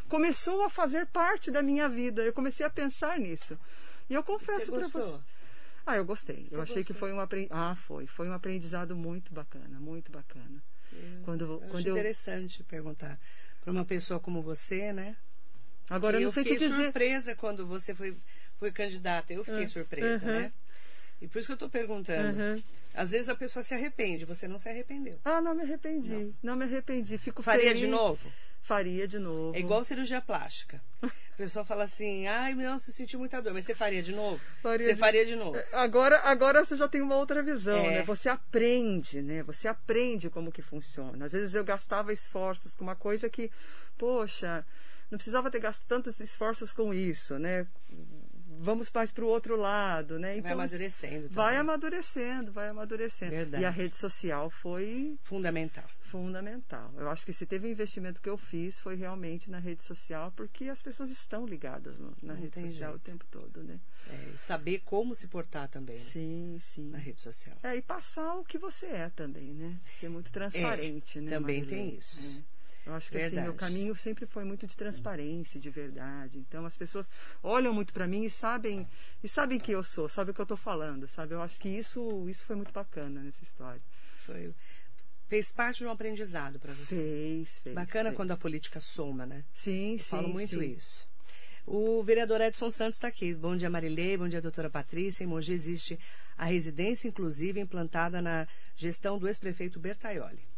[0.08, 2.22] começou a fazer parte da minha vida.
[2.22, 3.58] Eu comecei a pensar nisso.
[4.08, 5.18] E eu confesso para você.
[5.88, 6.46] Ah, eu gostei.
[6.51, 6.94] Você eu achei gostou?
[6.94, 7.59] que foi um aprendizado.
[7.59, 8.07] Ah, foi.
[8.07, 10.62] Foi um aprendizado muito bacana, muito bacana.
[10.92, 11.96] Eu, quando, eu quando acho eu...
[11.96, 13.18] interessante perguntar
[13.62, 15.16] para uma pessoa como você, né?
[15.88, 16.66] Agora eu não sei te dizer.
[16.66, 18.14] Eu fiquei surpresa quando você foi,
[18.59, 19.33] foi candidata.
[19.33, 20.40] Eu fiquei surpresa, uhum.
[20.40, 20.53] né?
[21.22, 22.38] E por isso que eu estou perguntando.
[22.38, 22.62] Uhum.
[22.94, 25.18] Às vezes a pessoa se arrepende, você não se arrependeu.
[25.24, 26.12] Ah, não me arrependi.
[26.12, 27.16] Não, não me arrependi.
[27.16, 27.81] Fico Faria feliz.
[27.81, 28.31] de novo?
[28.61, 29.57] Faria de novo.
[29.57, 30.83] É igual cirurgia plástica.
[31.38, 34.40] A pessoa fala assim, ai, não, você sentiu muita dor, mas você faria de novo?
[34.61, 34.98] Faria você de...
[34.98, 35.57] faria de novo.
[35.57, 37.90] É, agora, agora você já tem uma outra visão, é.
[37.90, 38.03] né?
[38.03, 39.44] Você aprende, né?
[39.44, 41.27] Você aprende como que funciona.
[41.27, 43.53] Às vezes eu gastava esforços com uma coisa que,
[43.96, 44.66] poxa,
[45.12, 47.68] não precisava ter gasto tantos esforços com isso, né?
[48.61, 50.33] vamos mais para o outro lado, né?
[50.33, 51.14] Então, vai amadurecendo.
[51.14, 51.29] Também.
[51.31, 53.31] Vai amadurecendo, vai amadurecendo.
[53.31, 53.62] Verdade.
[53.62, 55.85] E a rede social foi fundamental.
[56.11, 56.92] Fundamental.
[56.97, 60.33] Eu acho que se teve um investimento que eu fiz foi realmente na rede social,
[60.33, 62.97] porque as pessoas estão ligadas no, na Não rede social jeito.
[62.97, 63.79] o tempo todo, né?
[64.09, 65.97] É, saber como se portar também.
[65.97, 66.05] Né?
[66.05, 66.90] Sim, sim.
[66.90, 67.57] Na rede social.
[67.62, 69.79] É, e passar o que você é também, né?
[69.87, 71.31] Ser muito transparente, é, né?
[71.31, 71.90] Também Marilene?
[71.90, 72.38] tem isso.
[72.55, 72.59] É.
[72.88, 76.38] Eu acho que assim, o caminho sempre foi muito de transparência, de verdade.
[76.38, 77.09] Então as pessoas
[77.42, 78.88] olham muito para mim e sabem
[79.23, 81.35] e sabem quem eu sou, sabem o que eu estou falando, sabe?
[81.35, 83.83] Eu acho que isso isso foi muito bacana nessa história.
[84.25, 84.55] Foi
[85.29, 86.97] fez parte de um aprendizado para você.
[86.97, 87.75] Fez, fez.
[87.75, 88.17] Bacana fez.
[88.17, 89.45] quando a política soma, né?
[89.53, 90.05] Sim, eu sim.
[90.05, 90.73] Falo muito sim.
[90.73, 91.07] isso.
[91.67, 93.35] O vereador Edson Santos está aqui.
[93.35, 94.17] Bom dia, Marilei.
[94.17, 95.23] Bom dia, doutora Patrícia.
[95.23, 95.99] Em Mogi existe
[96.37, 100.49] a residência inclusive implantada na gestão do ex-prefeito Bertaioli.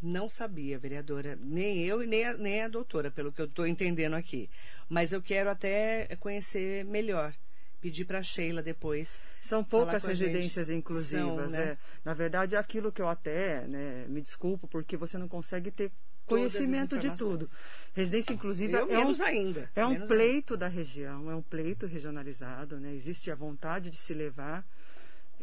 [0.00, 3.66] Não sabia, vereadora, nem eu e nem a, nem a doutora, pelo que eu estou
[3.66, 4.50] entendendo aqui.
[4.88, 7.34] Mas eu quero até conhecer melhor.
[7.82, 9.20] Pedir para a Sheila depois.
[9.42, 11.50] São poucas residências inclusivas.
[11.50, 11.72] São, né?
[11.72, 11.78] é.
[12.04, 15.90] Na verdade, é aquilo que eu até né, me desculpo, porque você não consegue ter
[16.24, 17.48] conhecimento de tudo.
[17.92, 19.70] Residência inclusiva eu é um, ainda.
[19.74, 20.66] É um pleito ainda.
[20.66, 22.94] da região, é um pleito regionalizado, né?
[22.94, 24.64] Existe a vontade de se levar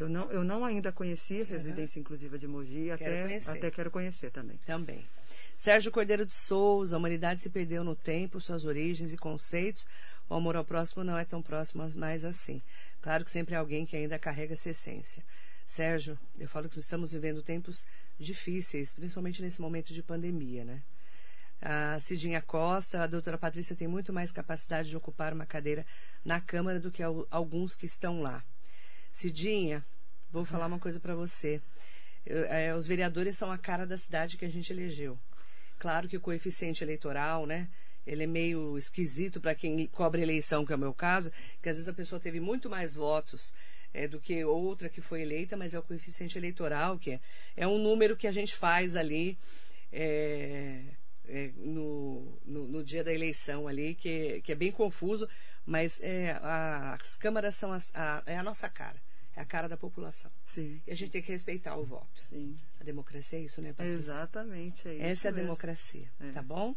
[0.00, 2.00] eu não, eu não ainda conheci a residência uhum.
[2.00, 3.50] inclusiva de Mogi, quero até, conhecer.
[3.50, 4.58] até quero conhecer também.
[4.64, 5.06] Também.
[5.56, 9.86] Sérgio Cordeiro de Souza, a humanidade se perdeu no tempo, suas origens e conceitos.
[10.30, 12.62] O amor ao próximo não é tão próximo mais assim.
[13.02, 15.24] Claro que sempre há alguém que ainda carrega essa essência.
[15.66, 17.84] Sérgio, eu falo que estamos vivendo tempos
[18.16, 20.82] difíceis, principalmente nesse momento de pandemia, né?
[21.60, 25.84] A Cidinha Costa, a doutora Patrícia tem muito mais capacidade de ocupar uma cadeira
[26.24, 28.42] na Câmara do que alguns que estão lá.
[29.12, 29.84] Cidinha,
[30.30, 31.60] vou falar uma coisa para você.
[32.24, 35.18] É, os vereadores são a cara da cidade que a gente elegeu.
[35.80, 37.68] Claro que o coeficiente eleitoral, né?
[38.06, 41.30] Ele é meio esquisito para quem cobre eleição, que é o meu caso,
[41.62, 43.52] que às vezes a pessoa teve muito mais votos
[43.92, 47.20] é, do que outra que foi eleita, mas é o coeficiente eleitoral, que é,
[47.56, 49.36] é um número que a gente faz ali
[49.92, 50.82] é,
[51.28, 55.28] é, no, no, no, dia da eleição ali, que, que é bem confuso,
[55.66, 58.96] mas é, a, as câmaras são as, a, é a nossa cara.
[59.36, 60.30] É a cara da população.
[60.44, 60.82] Sim.
[60.84, 62.20] E a gente tem que respeitar o voto.
[62.24, 62.58] Sim.
[62.80, 63.98] A democracia é isso, né, Patrícia?
[63.98, 65.02] Exatamente, é isso.
[65.04, 65.46] Essa é a mesmo.
[65.46, 66.32] democracia, é.
[66.32, 66.74] tá bom?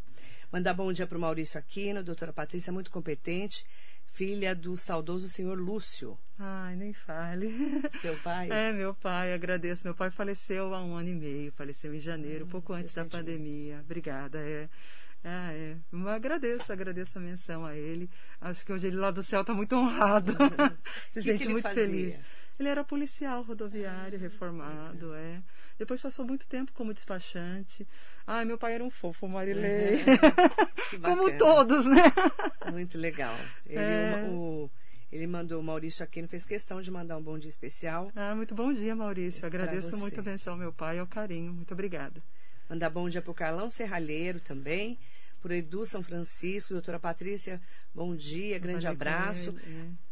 [0.54, 3.66] Mandar bom dia para o Maurício Aquino, doutora Patrícia, muito competente,
[4.06, 6.16] filha do saudoso senhor Lúcio.
[6.38, 7.82] Ai, nem fale.
[8.00, 8.52] Seu pai?
[8.52, 9.84] É, meu pai, agradeço.
[9.84, 13.04] Meu pai faleceu há um ano e meio, faleceu em janeiro, ah, pouco antes da
[13.04, 13.80] pandemia.
[13.84, 14.70] Obrigada, é.
[15.24, 15.76] Ah, é.
[15.92, 18.08] Eu agradeço, agradeço a menção a ele.
[18.40, 20.34] Acho que hoje ele lá do céu está muito honrado.
[21.10, 21.84] Se que sente que muito fazia?
[21.84, 22.20] feliz.
[22.60, 25.42] Ele era policial rodoviário, ah, reformado, é.
[25.78, 27.88] Depois passou muito tempo como despachante.
[28.26, 30.04] Ai, meu pai era um fofo, Marilei.
[30.04, 31.02] Uhum.
[31.02, 32.04] como todos, né?
[32.72, 33.36] Muito legal.
[33.66, 34.26] Ele, é...
[34.30, 34.72] o, o,
[35.12, 38.12] ele mandou, o Maurício Aquino fez questão de mandar um bom dia especial.
[38.16, 39.46] Ah, muito bom dia, Maurício.
[39.46, 41.52] Agradeço muito a menção ao meu pai e ao carinho.
[41.52, 42.22] Muito obrigada.
[42.70, 44.98] Mandar bom dia para o Carlão Serralheiro também
[45.44, 47.62] por Edu São Francisco, doutora Patrícia,
[47.94, 49.54] bom dia, grande abraço.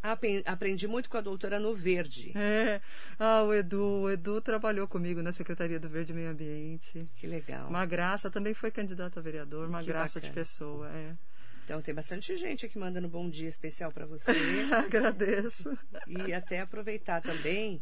[0.04, 0.44] É.
[0.46, 2.34] Aprendi muito com a doutora no Verde.
[2.36, 2.82] É.
[3.18, 7.10] Ah, o Edu, o Edu trabalhou comigo na Secretaria do Verde e Meio Ambiente.
[7.16, 7.70] Que legal.
[7.70, 10.34] Uma graça, também foi candidato a vereador, uma que graça bacana.
[10.34, 11.16] de pessoa, é.
[11.64, 14.32] Então tem bastante gente aqui mandando bom dia especial para você.
[14.76, 15.72] Agradeço.
[16.08, 17.82] E até aproveitar também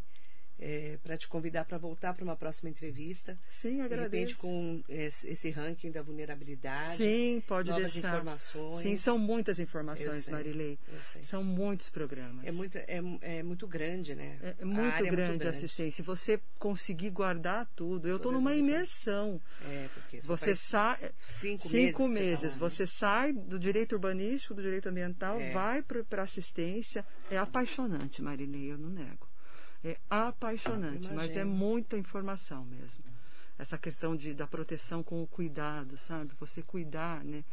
[0.60, 3.38] é, para te convidar para voltar para uma próxima entrevista.
[3.50, 4.10] Sim, agradeço.
[4.10, 6.98] De repente com esse, ranking da vulnerabilidade.
[6.98, 8.10] Sim, pode novas deixar.
[8.10, 8.84] informações.
[8.84, 10.78] Sim, são muitas informações, sei, Marilei.
[11.24, 12.46] São muitos programas.
[12.46, 14.38] É muito, é, é muito grande, né?
[14.42, 16.04] É A muito área é grande a assistência.
[16.04, 19.42] Você conseguir guardar tudo, eu estou numa imersão.
[19.66, 22.42] É, porque Você sai cinco, cinco meses.
[22.42, 22.56] meses.
[22.56, 22.70] você tá lá, né?
[22.70, 25.52] Você sai do direito urbanístico, do direito ambiental, É.
[25.52, 27.06] vai para assistência.
[27.32, 29.29] É apaixonante, Marilei, eu não nego.
[29.84, 33.04] É apaixonante, mas é muita informação mesmo.
[33.58, 36.32] Essa questão de, da proteção com o cuidado, sabe?
[36.40, 37.44] Você cuidar, né?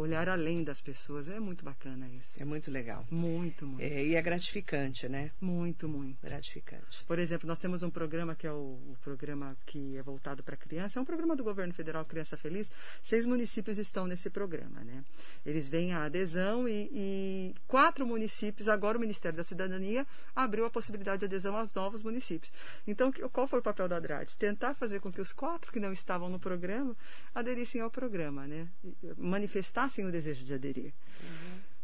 [0.00, 1.28] Olhar além das pessoas.
[1.28, 2.34] É muito bacana isso.
[2.38, 3.06] É muito legal.
[3.10, 3.82] Muito, muito.
[3.82, 5.30] É, e é gratificante, né?
[5.40, 6.18] Muito, muito.
[6.22, 7.04] Gratificante.
[7.04, 10.56] Por exemplo, nós temos um programa que é o, o programa que é voltado para
[10.56, 12.70] criança, é um programa do governo federal Criança Feliz.
[13.02, 15.04] Seis municípios estão nesse programa, né?
[15.44, 20.70] Eles vêm a adesão e, e quatro municípios, agora o Ministério da Cidadania abriu a
[20.70, 22.52] possibilidade de adesão aos novos municípios.
[22.86, 24.34] Então, qual foi o papel da Adrades?
[24.36, 26.96] Tentar fazer com que os quatro que não estavam no programa
[27.34, 28.68] aderissem ao programa, né?
[28.82, 28.96] E,
[29.90, 30.92] Manifestassem o desejo de aderir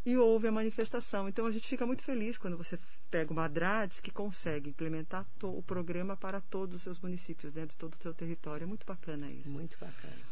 [0.05, 1.29] e houve a manifestação.
[1.29, 2.79] Então a gente fica muito feliz quando você
[3.11, 7.77] pega uma ADRADES que consegue implementar o programa para todos os seus municípios, né, de
[7.77, 8.65] todo o seu território.
[8.65, 9.51] É muito bacana isso.
[9.51, 10.23] Muito bacana.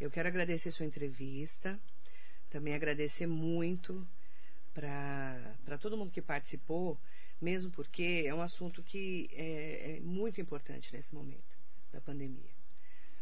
[0.00, 1.78] Eu quero agradecer sua entrevista.
[2.48, 4.06] Também agradecer muito
[4.72, 6.98] para todo mundo que participou,
[7.40, 11.58] mesmo porque é um assunto que é, é muito importante nesse momento
[11.92, 12.50] da pandemia.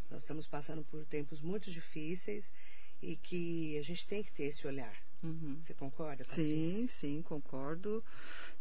[0.08, 2.52] Nós estamos passando por tempos muito difíceis
[3.02, 4.96] e que a gente tem que ter esse olhar.
[5.22, 5.58] Uhum.
[5.62, 6.44] Você concorda, Patrícia?
[6.44, 8.04] Sim, sim, concordo.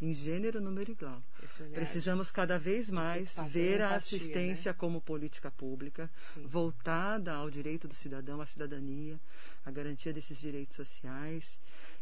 [0.01, 5.51] Em gênero, número e olhar Precisamos cada vez mais ver a empatia, assistência como política
[5.51, 6.47] pública, Sim.
[6.47, 9.19] voltada ao direito do cidadão, à cidadania,
[9.65, 11.59] à garantia desses direitos sociais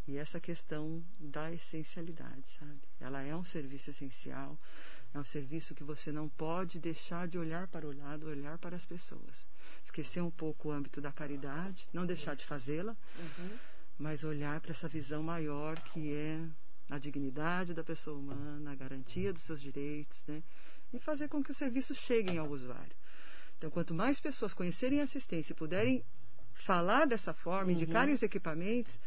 [0.07, 2.79] e essa questão da essencialidade, sabe?
[2.99, 4.57] Ela é um serviço essencial,
[5.13, 8.75] é um serviço que você não pode deixar de olhar para o lado, olhar para
[8.75, 9.45] as pessoas.
[9.95, 13.57] Esquecer um pouco o âmbito da caridade, não deixar de fazê-la, Uhum.
[13.97, 16.45] mas olhar para essa visão maior que é
[16.89, 20.43] a dignidade da pessoa humana, a garantia dos seus direitos, né?
[20.91, 22.91] E fazer com que os serviços cheguem ao usuário.
[23.57, 26.03] Então, quanto mais pessoas conhecerem a assistência e puderem
[26.53, 28.99] falar dessa forma, indicarem os equipamentos,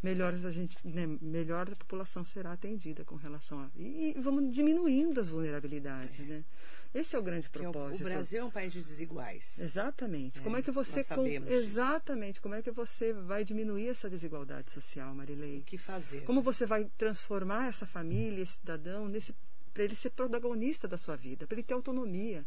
[0.00, 4.54] melhor a gente, né, melhor a população será atendida com relação a e, e vamos
[4.54, 6.44] diminuindo as vulnerabilidades, né?
[6.92, 8.00] Esse é o grande propósito.
[8.00, 9.58] o Brasil é um país de desiguais.
[9.58, 10.40] Exatamente.
[10.40, 11.48] É, como é que você com- disso.
[11.48, 15.58] exatamente como é que você vai diminuir essa desigualdade social, Marilei?
[15.58, 16.22] O que fazer?
[16.24, 19.34] Como você vai transformar essa família, esse cidadão, nesse
[19.72, 22.44] para ele ser protagonista da sua vida, para ele ter autonomia,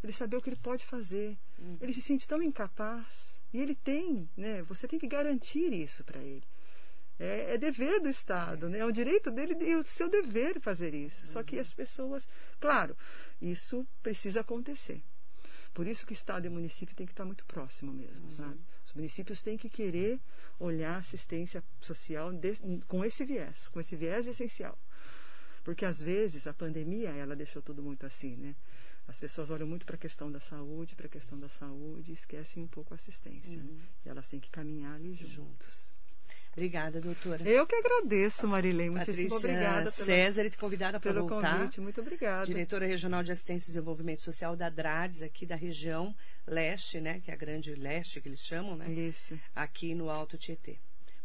[0.00, 1.38] para ele saber o que ele pode fazer.
[1.58, 1.78] Uhum.
[1.80, 4.62] Ele se sente tão incapaz e ele tem, né?
[4.62, 6.42] Você tem que garantir isso para ele.
[7.18, 8.78] É, é dever do Estado, né?
[8.80, 11.26] É o direito dele e o seu dever fazer isso.
[11.26, 11.44] Só Uhum.
[11.46, 12.28] que as pessoas,
[12.60, 12.94] claro,
[13.40, 15.02] isso precisa acontecer.
[15.72, 18.30] Por isso que Estado e município tem que estar muito próximo mesmo, Uhum.
[18.30, 18.60] sabe?
[18.84, 20.20] Os municípios têm que querer
[20.58, 24.78] olhar a assistência social de- com esse viés, com esse viés de essencial.
[25.64, 28.54] Porque às vezes a pandemia, ela deixou tudo muito assim, né?
[29.08, 32.14] As pessoas olham muito para a questão da saúde, para a questão da saúde e
[32.14, 33.62] esquecem um pouco a assistência.
[33.62, 33.70] né?
[34.04, 35.32] E elas têm que caminhar ali juntos.
[35.32, 35.90] juntos.
[36.56, 37.42] Obrigada, doutora.
[37.46, 38.88] Eu que agradeço, Marilene.
[38.88, 41.58] Muitíssimo obrigada pela- César, te convidada para pelo voltar.
[41.58, 41.82] convite.
[41.82, 42.46] Muito obrigada.
[42.46, 47.20] Diretora Regional de Assistência e Desenvolvimento Social da DRADES, aqui da região leste, né?
[47.20, 48.90] Que é a grande leste que eles chamam, né?
[48.90, 49.38] Isso.
[49.54, 50.78] Aqui no Alto Tietê.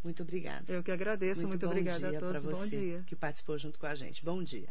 [0.03, 0.65] Muito obrigada.
[0.67, 1.47] Eu que agradeço.
[1.47, 2.43] Muito, bom obrigada dia a todos.
[2.43, 3.03] Bom você dia.
[3.07, 4.25] que participou junto com a gente.
[4.25, 4.67] Bom dia.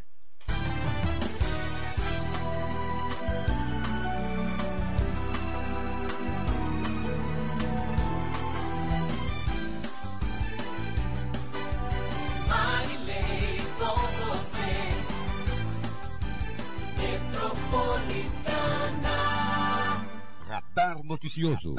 [20.74, 21.74] Radar Noticioso.